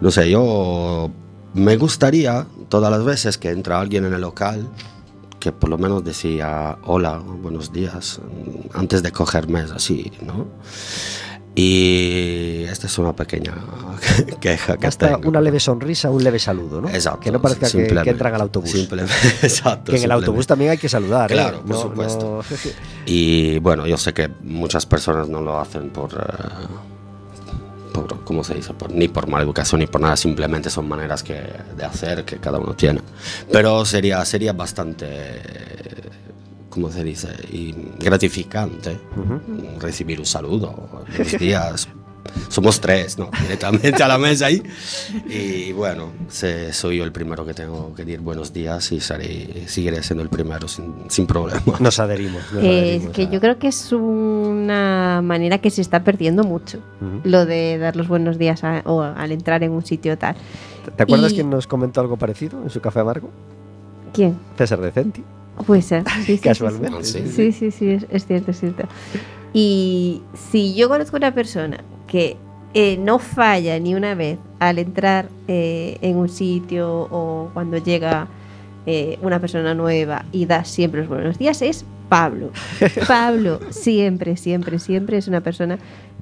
[0.00, 1.10] no sé, yo
[1.54, 4.68] me gustaría todas las veces que entra alguien en el local
[5.40, 8.20] que por lo menos decía hola, buenos días,
[8.74, 10.46] antes de cogerme así, ¿no?
[11.54, 13.52] Y esta es una pequeña
[14.40, 15.28] queja que Basta tengo.
[15.28, 16.88] una leve sonrisa, un leve saludo, ¿no?
[16.88, 17.20] Exacto.
[17.20, 18.70] Que no parezca que, que entran al autobús.
[18.70, 19.90] Simplemente, exacto.
[19.92, 21.34] Que en el autobús también hay que saludar, ¿eh?
[21.34, 22.42] Claro, por No- supuesto.
[22.48, 22.56] no-
[23.06, 26.66] Y bueno, yo sé que muchas personas no lo hacen por, eh,
[27.92, 28.72] por ¿cómo se dice?
[28.72, 31.42] Por- ni por mala educación ni por nada, simplemente son maneras que,
[31.76, 33.00] de hacer que cada uno tiene.
[33.50, 35.42] Pero sería, sería bastante,
[36.70, 37.28] ¿cómo se dice?
[37.52, 38.96] Y gratificante
[39.80, 40.88] recibir un saludo.
[40.92, 41.88] Buenos días.
[42.48, 43.28] Somos tres, ¿no?
[43.42, 44.62] Directamente a la mesa ahí.
[45.28, 49.66] Y bueno, se- soy yo el primero que tengo que decir buenos días y seré,
[49.66, 51.60] seguiré siendo el primero sin, sin problema.
[51.80, 52.42] Nos adherimos.
[52.52, 56.44] nos Eh, adherimos que a- yo creo que es una manera que se está perdiendo
[56.44, 57.20] mucho, Ujú.
[57.24, 60.36] lo de dar los buenos días a- o al entrar en un sitio tal.
[60.96, 63.30] ¿Te acuerdas y- quién nos comentó algo parecido en su café amargo?
[64.12, 64.38] ¿Quién?
[64.58, 65.24] César Decenti.
[65.66, 66.04] Puede ser.
[66.08, 67.04] Sí, sí, sí, Casualmente.
[67.04, 67.22] Sí.
[67.26, 68.84] Sí, sí, sí, es, es cierto, es cierto.
[69.52, 72.36] Y si yo conozco una persona que
[72.72, 78.28] eh, no falla ni una vez al entrar eh, en un sitio o cuando llega
[78.86, 82.50] eh, una persona nueva y da siempre los buenos días, es Pablo.
[83.08, 85.78] Pablo siempre, siempre, siempre es una persona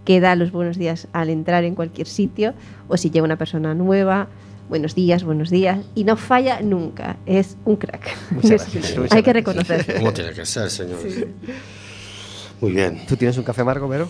[0.06, 2.54] que da los buenos días al entrar en cualquier sitio
[2.88, 4.28] o si llega una persona nueva.
[4.68, 5.78] Buenos días, buenos días.
[5.94, 7.16] Y no falla nunca.
[7.26, 8.08] Es un crack.
[8.30, 9.56] Muchas Es- gracias, muchas hay que gracias.
[9.66, 9.96] reconocer.
[9.98, 11.26] ¿Cómo tiene que ser, señores?
[12.60, 13.06] Muy bien.
[13.06, 14.08] ¿Tú tienes un café amargo, Vero?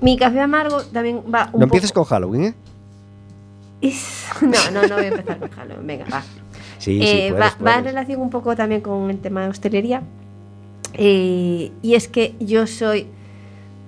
[0.00, 2.06] Mi café amargo también va un No empieces poco...
[2.06, 2.54] con Halloween, ¿eh?
[3.80, 5.86] Es- No, no, no voy a empezar con Halloween.
[5.86, 6.22] Venga, va.
[6.78, 9.48] Sí, Eh, sí, va, puedes, va en relación un poco también con el tema de
[9.50, 10.02] hostelería.
[10.94, 13.06] Eh, y es que yo soy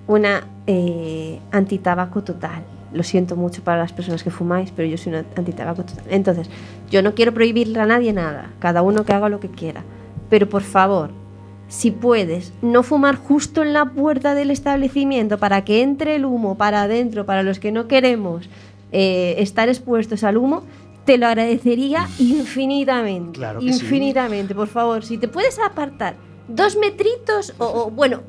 [0.06, 2.62] una eh, antitabaco total.
[2.94, 6.04] Lo siento mucho para las personas que fumáis, pero yo soy una antitabaco total.
[6.08, 6.48] Entonces,
[6.90, 8.52] yo no quiero prohibirle a nadie nada.
[8.60, 9.82] Cada uno que haga lo que quiera.
[10.30, 11.10] Pero por favor,
[11.68, 16.56] si puedes, no fumar justo en la puerta del establecimiento para que entre el humo
[16.56, 18.48] para adentro, para los que no queremos
[18.92, 20.62] eh, estar expuestos al humo,
[21.04, 23.32] te lo agradecería infinitamente.
[23.32, 23.84] Claro que sí.
[23.84, 25.04] infinitamente, por favor.
[25.04, 26.14] Si te puedes apartar
[26.48, 28.22] dos metritos, o, o, bueno,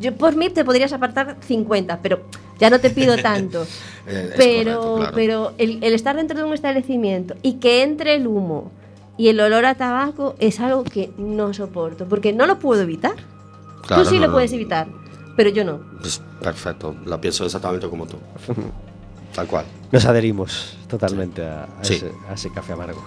[0.00, 2.22] yo por mí te podrías apartar 50, pero
[2.60, 3.66] ya no te pido tanto.
[4.06, 5.12] Eh, pero correcto, claro.
[5.14, 8.72] pero el, el estar dentro de un establecimiento y que entre el humo
[9.18, 13.12] y el olor a tabaco es algo que no soporto, porque no lo puedo evitar.
[13.86, 14.88] Claro, tú sí no, lo puedes evitar,
[15.36, 15.80] pero yo no.
[16.00, 18.16] Pues perfecto, la pienso exactamente como tú.
[19.40, 19.64] Tal cual.
[19.90, 21.94] Nos adherimos totalmente a, a Sí.
[21.94, 23.02] ese, a ese café amargo.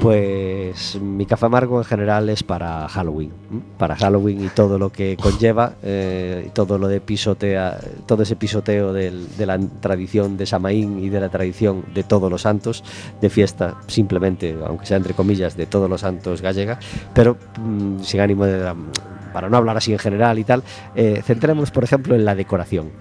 [0.00, 3.32] Pues mi café amargo en general es para Halloween.
[3.50, 3.60] ¿m?
[3.76, 8.36] Para Halloween y todo lo que conlleva, eh, y todo lo de pisotea, todo ese
[8.36, 12.84] pisoteo del- de la tradición de Samaín y de la tradición de todos los santos,
[13.20, 16.78] de fiesta simplemente, aunque sea entre comillas, de todos los santos gallega,
[17.14, 18.72] pero mm, sin ánimo de...
[19.32, 20.62] Para no hablar así en general y tal,
[20.94, 22.92] eh, centrémonos, por ejemplo, en la decoración.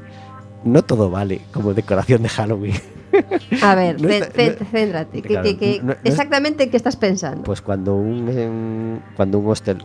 [0.64, 2.93] No todo vale como decoración de Halloween.
[3.62, 5.22] A ver, No está- no- céntrate.
[5.22, 7.44] Claro, no- no es- exactamente en qué estás pensando.
[7.44, 9.78] Pues cuando un em, cuando un hostel,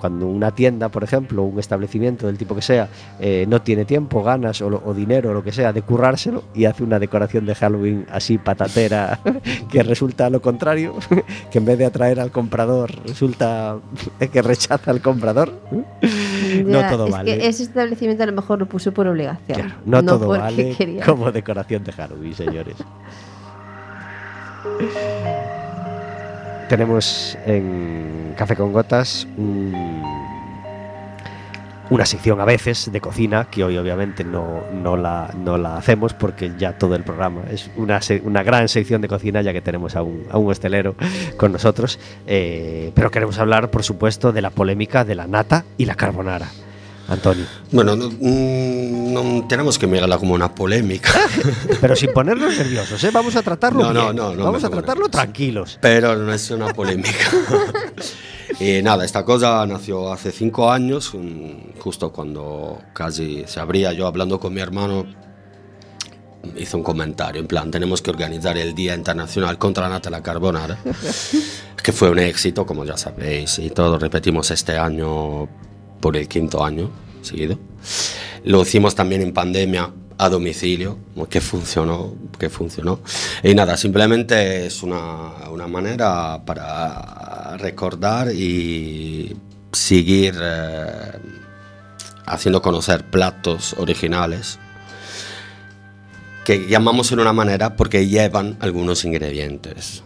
[0.00, 2.88] cuando una tienda, por ejemplo, un establecimiento del tipo que sea,
[3.20, 6.64] eh, no tiene tiempo, ganas o, o dinero o lo que sea de currárselo y
[6.66, 9.18] hace una decoración de Halloween así patatera
[9.70, 10.94] que resulta lo contrario,
[11.50, 13.78] que en vez de atraer al comprador resulta
[14.32, 15.52] que rechaza al comprador.
[16.64, 17.38] no Ya, todo es vale.
[17.38, 19.58] que ese establecimiento a lo mejor lo puso por obligación.
[19.58, 21.04] Claro, no, todo vale quería.
[21.04, 22.75] como decoración de Halloween, señores.
[26.68, 30.02] Tenemos en Café con Gotas un-
[31.88, 36.12] una sección a veces de cocina, que hoy obviamente no, no, la, no la hacemos
[36.14, 39.94] porque ya todo el programa es una, una gran sección de cocina ya que tenemos
[39.94, 40.96] a un, a un hostelero
[41.36, 45.84] con nosotros, eh, pero queremos hablar por supuesto de la polémica de la nata y
[45.84, 46.48] la carbonara.
[47.08, 47.44] Antonio.
[47.70, 51.10] Bueno, no, mm, no tenemos que mirarla como una polémica,
[51.80, 53.10] Pero sin ponernos nerviosos, ¿eh?
[53.12, 54.16] Vamos a tratarlo No, no, bien.
[54.16, 55.78] no, no Vamos a tratarlo tranquilos.
[55.80, 57.30] pero no es una polémica.
[58.60, 61.12] y nada, esta cosa nació hace cinco años,
[61.78, 65.06] justo cuando casi se abría yo hablando con mi hermano.
[66.56, 70.22] Hizo un comentario, en plan, tenemos que organizar el Día Internacional contra la Nata la
[70.22, 70.78] Carbonara,
[71.82, 75.48] que fue un éxito, como ya sabéis, y todos repetimos este año
[76.06, 76.88] por el quinto año
[77.20, 77.58] seguido.
[78.44, 80.98] Lo hicimos también en pandemia a domicilio,
[81.28, 83.00] que funcionó, que funcionó.
[83.42, 89.36] Y nada, simplemente es una, una manera para recordar y
[89.72, 91.18] seguir eh,
[92.24, 94.60] haciendo conocer platos originales
[96.44, 100.04] que llamamos en una manera porque llevan algunos ingredientes.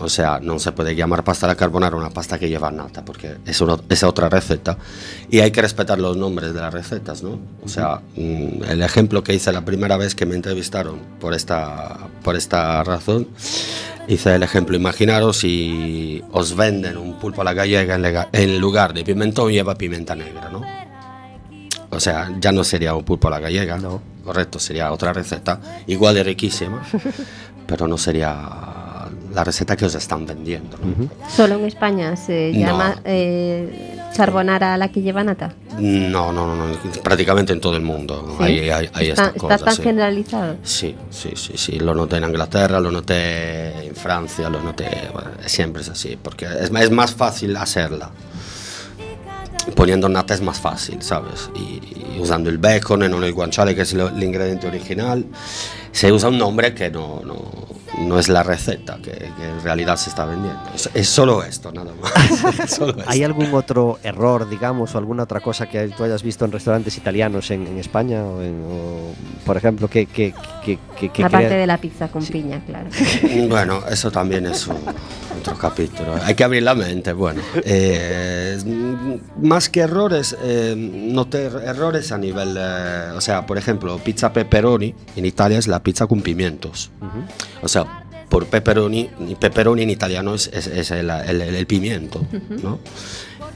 [0.00, 3.36] O sea, no se puede llamar pasta la carbonara una pasta que lleva nata, porque
[3.44, 4.78] es, una- es otra receta.
[5.28, 7.38] Y hay que respetar los nombres de las recetas, ¿no?
[7.64, 11.98] O sea, mm, el ejemplo que hice la primera vez que me entrevistaron por esta,
[12.22, 13.26] por esta razón,
[14.06, 18.60] hice el ejemplo, imaginaros si os venden un pulpo a la gallega en, lega- en
[18.60, 20.62] lugar de pimentón lleva pimienta negra, ¿no?
[21.90, 24.00] O sea, ya no sería un pulpo a la gallega, No.
[24.22, 26.82] correcto, sería otra receta, igual de riquísima,
[27.66, 28.36] pero no sería
[29.34, 30.78] la receta que os están vendiendo.
[30.78, 31.08] ¿no?
[31.28, 32.60] Solo en España se No.
[32.60, 35.54] llama eh, charbonara a la que lleva nata.
[35.78, 36.74] No, no, no, no,
[37.04, 38.44] prácticamente en todo el mundo Sí.
[38.44, 39.64] hay, hay, hay está, esta está cosa.
[39.66, 39.82] tan sí.
[39.82, 40.56] generalizado.
[40.62, 45.30] Sí, sí, sí, sí, lo noté en Inglaterra, lo noté en Francia, lo noté, bueno,
[45.46, 48.10] siempre es así, porque es, es más fácil hacerla.
[49.76, 51.50] Poniendo nata es más fácil, ¿sabes?
[51.54, 55.26] Y, y usando el bacon y no el guanciale, que es lo- el ingrediente original,
[55.92, 57.36] se usa un nombre que no, no,
[57.98, 60.60] no es la receta que, que en realidad se está vendiendo.
[60.74, 62.12] Es, es solo esto, nada más.
[62.70, 63.04] Solo esto.
[63.06, 66.96] ¿Hay algún otro error, digamos, o alguna otra cosa que tú hayas visto en restaurantes
[66.96, 68.22] italianos en, en España?
[68.24, 69.14] O en- o,
[69.46, 70.34] por ejemplo, que, que,
[70.64, 72.88] que, que- Aparte crea- de la pizza con piña, claro.
[73.48, 74.76] Bueno, eso también es un-
[75.40, 76.14] otro capítulo.
[76.24, 77.12] Hay que abrir la mente.
[77.12, 78.58] Bueno, eh,
[79.40, 84.94] más que errores, eh, noté errores a nivel, eh, o sea, por ejemplo, pizza pepperoni
[85.16, 86.90] en Italia es la pizza con pimientos.
[87.62, 87.77] O sea,
[88.28, 89.10] por pepperoni,
[89.40, 92.24] pepperoni en italiano es, es- es el, el- el pimiento,
[92.62, 92.78] ¿no?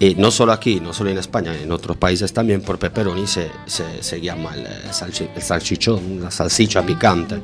[0.01, 3.51] Y no solo aquí, no solo en España, en otros países también por pepperoni se,
[3.67, 7.37] se, se llama el, salchi- el salchichón, la salsicha picante.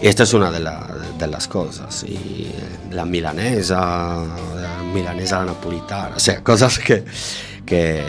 [0.00, 0.88] Y esta es una de, la-
[1.18, 2.02] de las cosas.
[2.04, 2.52] Y eh,
[2.92, 4.24] la milanesa,
[4.54, 7.04] la milanesa napolitana, o sea, cosas que,
[7.66, 8.02] que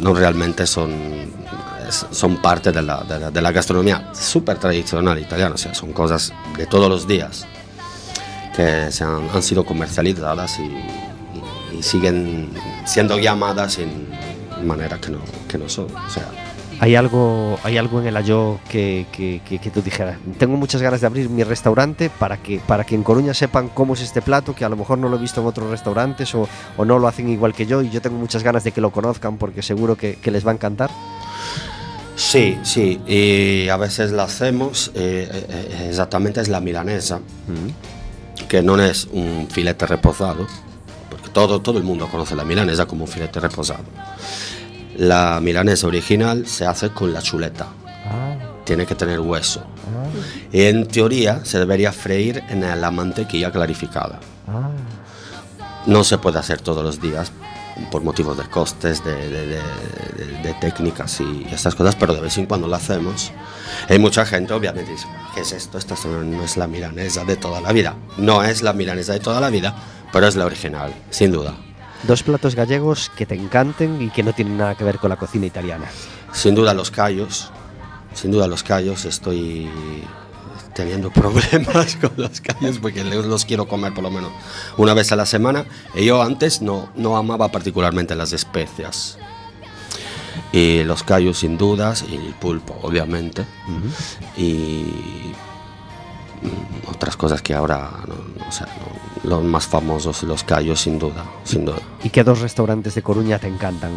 [0.00, 0.92] no realmente son,
[2.10, 5.92] son parte de la, de la- de la gastronomía súper tradicional italiana, o sea, son
[5.92, 7.46] cosas de todos los días
[8.56, 12.50] que se han, han sido comercializadas y, y- y siguen
[12.84, 14.08] siendo llamadas en
[14.66, 15.18] manera que no,
[15.48, 15.86] que no son.
[15.86, 16.24] O sea,
[16.80, 20.18] ¿Hay algo, ¿Hay algo en el Ayo que, que, que- que tú dijeras?
[20.36, 23.94] Tengo muchas ganas de abrir mi restaurante para que, para que en Coruña sepan cómo
[23.94, 26.48] es este plato, que a lo mejor no lo he visto en otros restaurantes o,
[26.76, 28.90] o no lo hacen igual que yo y yo tengo muchas ganas de que lo
[28.90, 30.90] conozcan porque seguro que, les va a encantar.
[32.16, 37.20] Sí, sí, y a veces la hacemos, eh, eh, eh, exactamente es la milanesa,
[38.48, 40.46] que no es un filete reposado,
[41.08, 43.84] porque todo, todo el mundo conoce la milanesa como un filete reposado.
[44.96, 47.68] La milanesa original se hace con la chuleta,
[48.64, 49.64] tiene que tener hueso.
[50.52, 54.20] Y en teoría se debería freír en la mantequilla clarificada.
[55.86, 57.32] No se puede hacer todos los días
[57.90, 59.56] por motivos de costes, de, de- de-
[60.42, 63.32] de- técnicas y estas cosas, pero de vez en cuando lo hacemos.
[63.88, 65.78] Hay mucha gente, obviamente, dice, ¿qué es esto?
[65.78, 67.94] Esta no es la milanesa de toda la vida.
[68.18, 69.74] No es la milanesa de toda la vida,
[70.12, 71.54] pero es la original, sin duda.
[72.04, 75.16] Dos platos gallegos que te encanten y que no tienen nada que ver con la
[75.16, 75.86] cocina italiana.
[76.32, 77.50] Sin duda los callos,
[78.14, 79.70] sin duda los callos, estoy,
[80.74, 84.32] teniendo problemas con los callos porque los quiero comer por lo menos
[84.76, 85.64] una vez a la semana.
[85.94, 89.18] Y yo antes no, no amaba particularmente las especias.
[90.52, 93.44] Y los callos sin dudas, y el pulpo obviamente.
[94.36, 95.32] Y
[96.42, 98.14] mm, otras cosas que ahora, no,
[98.44, 101.78] no sé, no- los más famosos, los callos sin duda, sin duda.
[102.02, 103.92] ¿Y qué dos restaurantes de Coruña te encantan?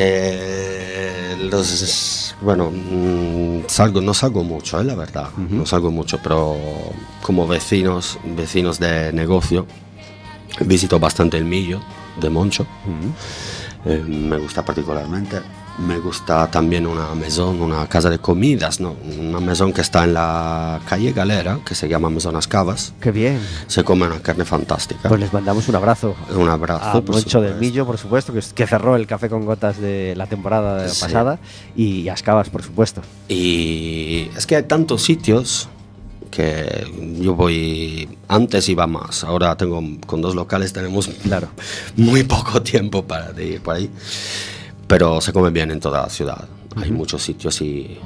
[0.00, 6.56] Eh, los, bueno, mm, salgo, no salgo mucho, eh, la verdad, no salgo mucho, pero
[7.20, 9.66] como vecinos, vecinos de negocio,
[10.60, 11.80] visito bastante el Millo
[12.20, 12.66] de Moncho,
[13.84, 15.40] Eh, me gusta particularmente.
[15.78, 18.96] Me gusta también una maison, una casa de comidas, ¿no?
[19.18, 22.94] una maison que está en la calle Galera, que se llama Maison Cavas.
[23.00, 23.40] Qué bien.
[23.68, 25.08] Se come una carne fantástica.
[25.08, 26.16] Pues les mandamos un abrazo.
[26.34, 26.98] Un abrazo.
[26.98, 27.54] A Moncho del.
[27.56, 31.00] Millo, por supuesto, que, que cerró el café con gotas de la temporada Sí.
[31.00, 31.38] pasada,
[31.76, 32.14] y a
[32.52, 33.00] por supuesto.
[33.28, 35.68] Y es que hay tantos sitios
[36.30, 36.86] que
[37.20, 41.48] yo voy, antes iba más, ahora tengo con dos locales tenemos Claro.
[41.96, 43.90] muy poco tiempo para ir por ahí,
[44.88, 47.96] pero se come bien en toda la ciudad, hay muchos sitios y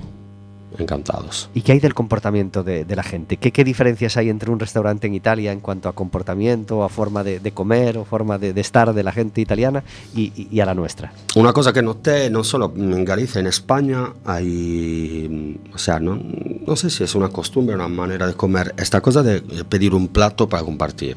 [0.78, 1.51] encantados.
[1.55, 3.37] ¿Y qué hay del comportamiento de, de la gente?
[3.37, 7.22] ¿Qué, ¿Qué diferencias hay entre un restaurante en Italia en cuanto a comportamiento, a forma
[7.22, 10.61] de, de comer o forma de, de estar de la gente italiana y, y- y
[10.61, 11.12] a la nuestra?
[11.37, 16.18] Una cosa que noté, no solo en Galicia, en España hay, o sea, no,
[16.66, 20.09] no sé si es una costumbre, una manera de comer, esta cosa de pedir un
[20.09, 21.16] plato para compartir.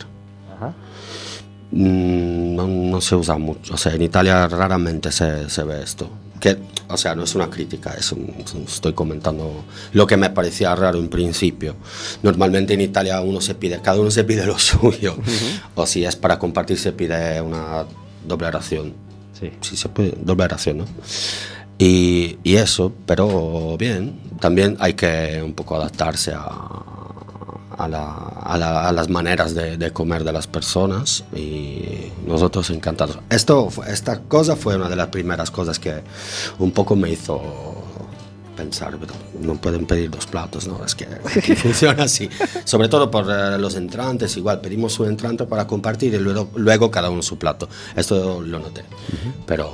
[0.59, 0.84] Mm,
[1.75, 6.09] No, no se usa mucho, o sea, en Italia raramente se, se ve esto.
[6.39, 6.57] Que,
[6.87, 8.33] o sea, no es una crítica, es un-
[8.65, 11.75] estoy comentando lo que me parecía raro en principio.
[12.23, 15.17] Normalmente en Italia uno se pide, cada uno se pide lo suyo,
[15.75, 17.83] o si es para compartir se pide una
[18.25, 18.93] doble ración.
[19.37, 19.51] Sí.
[19.59, 20.85] Sí, se puede, doble ración, ¿no?
[21.77, 26.41] Y, y eso, pero bien, también hay que un poco adaptarse a,
[27.77, 28.13] a, la-
[28.43, 33.19] a la- a las maneras de, de comer de las personas y nosotros encantados.
[33.29, 36.01] Esto, esta cosa fue una de las primeras cosas que
[36.59, 37.41] un poco me hizo
[38.55, 40.83] pensar, pero no pueden pedir dos platos, ¿no?
[40.85, 41.05] Es que
[41.57, 42.29] funciona así.
[42.63, 46.89] Sobre todo por eh, los entrantes, igual pedimos un entrante para compartir y luego, luego
[46.89, 47.67] cada uno su plato.
[47.97, 48.85] Esto lo noté,
[49.45, 49.73] pero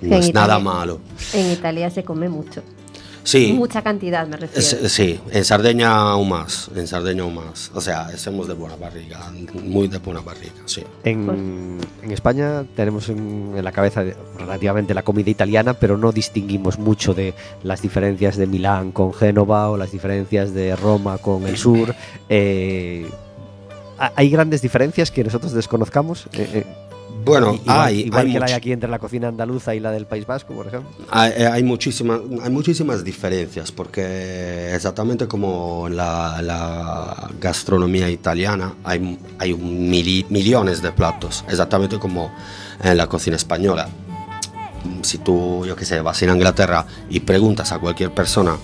[0.00, 1.00] no En es nada Italia- malo.
[1.32, 2.62] En Italia se come mucho.
[3.24, 4.60] Sí, Mucha cantidad, me refiero.
[4.84, 7.70] es- sí, en Sardeña aún más, en Sardeña aún más.
[7.74, 9.30] O sea, somos de buena barriga,
[9.62, 10.82] muy de buena barriga, sí.
[11.04, 14.02] En, en España tenemos en, en la cabeza
[14.38, 19.70] relativamente la comida italiana, pero no distinguimos mucho de las diferencias de Milán con Génova
[19.70, 21.94] o las diferencias de Roma con el sur.
[22.28, 23.08] Eh,
[23.98, 26.26] ¿ha- ¿Hay grandes diferencias que nosotros desconozcamos?
[26.32, 26.66] Eh, eh,
[27.24, 29.90] Bueno, igual, hay, igual hay que la hay aquí entre la cocina andaluza y la
[29.90, 30.90] del País Vasco, por ejemplo.
[31.10, 38.74] Hay, eh, hay muchísimas, hay muchísimas diferencias porque exactamente como en la, la gastronomía italiana
[38.84, 42.32] hay, hay mili- millones de platos, exactamente como
[42.82, 43.88] en la cocina española.
[45.02, 48.56] Si tú, yo qué sé, vas a Inglaterra y preguntas a cualquier persona,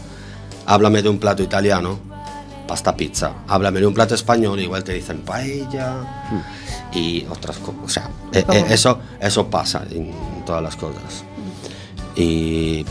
[0.66, 1.98] háblame de un plato italiano,
[2.66, 6.26] pasta pizza, háblame de un plato español, igual te dicen paella
[6.92, 7.80] y otras cosas.
[7.84, 10.12] O sea, eh, eh, eso, eso pasa en
[10.46, 11.24] todas las cosas.
[12.16, 12.84] Y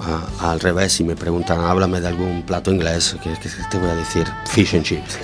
[0.00, 3.90] a- al revés, si me preguntan, háblame de algún plato inglés, ¿qué, qué te voy
[3.90, 4.26] a decir?
[4.46, 5.18] Fish and chips.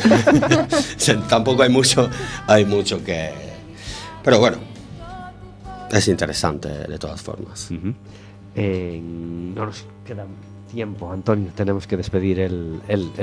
[1.28, 2.08] Tampoco hay mucho,
[2.46, 3.30] hay mucho que...
[4.22, 4.58] Pero bueno,
[5.90, 7.68] es interesante de todas formas.
[8.54, 10.26] Eh, no nos queda
[10.68, 11.50] tiempo, Antonio.
[11.54, 12.80] Tenemos que despedir el,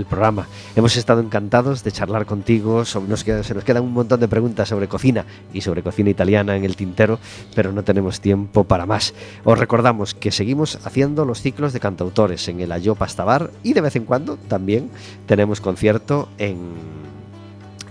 [0.10, 0.48] programa.
[0.76, 2.84] Hemos estado encantados de charlar contigo.
[2.86, 6.76] se nos quedan un montón de preguntas sobre cocina y sobre cocina italiana en el
[6.76, 7.20] tintero,
[7.56, 9.14] pero no tenemos tiempo para más.
[9.44, 13.82] Os recordamos que seguimos haciendo los ciclos de cantautores en el Ayo Pastabar y de
[13.82, 14.90] vez en cuando también
[15.28, 16.58] tenemos concierto en,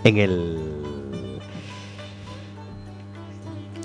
[0.05, 0.74] en el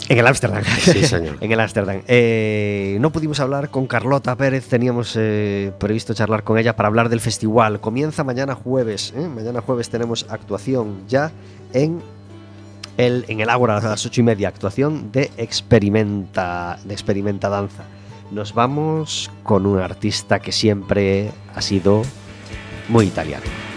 [0.10, 0.64] En el Ámsterdam.
[0.64, 1.38] Sí, señor.
[1.42, 2.02] en el Ámsterdam.
[2.08, 7.10] Eh, no pudimos hablar con Carlota Pérez, teníamos eh, previsto charlar con ella para hablar
[7.10, 7.80] del festival.
[7.80, 9.14] Comienza mañana jueves.
[9.16, 9.28] ¿eh?
[9.28, 11.32] Mañana jueves tenemos actuación ya
[11.74, 12.02] en
[12.98, 14.48] el, en el Ágora a las ocho y media.
[14.48, 17.84] Actuación de Experimenta, de Experimenta Danza.
[18.32, 22.02] Nos vamos con un artista que siempre ha sido
[22.88, 23.69] muy italiano.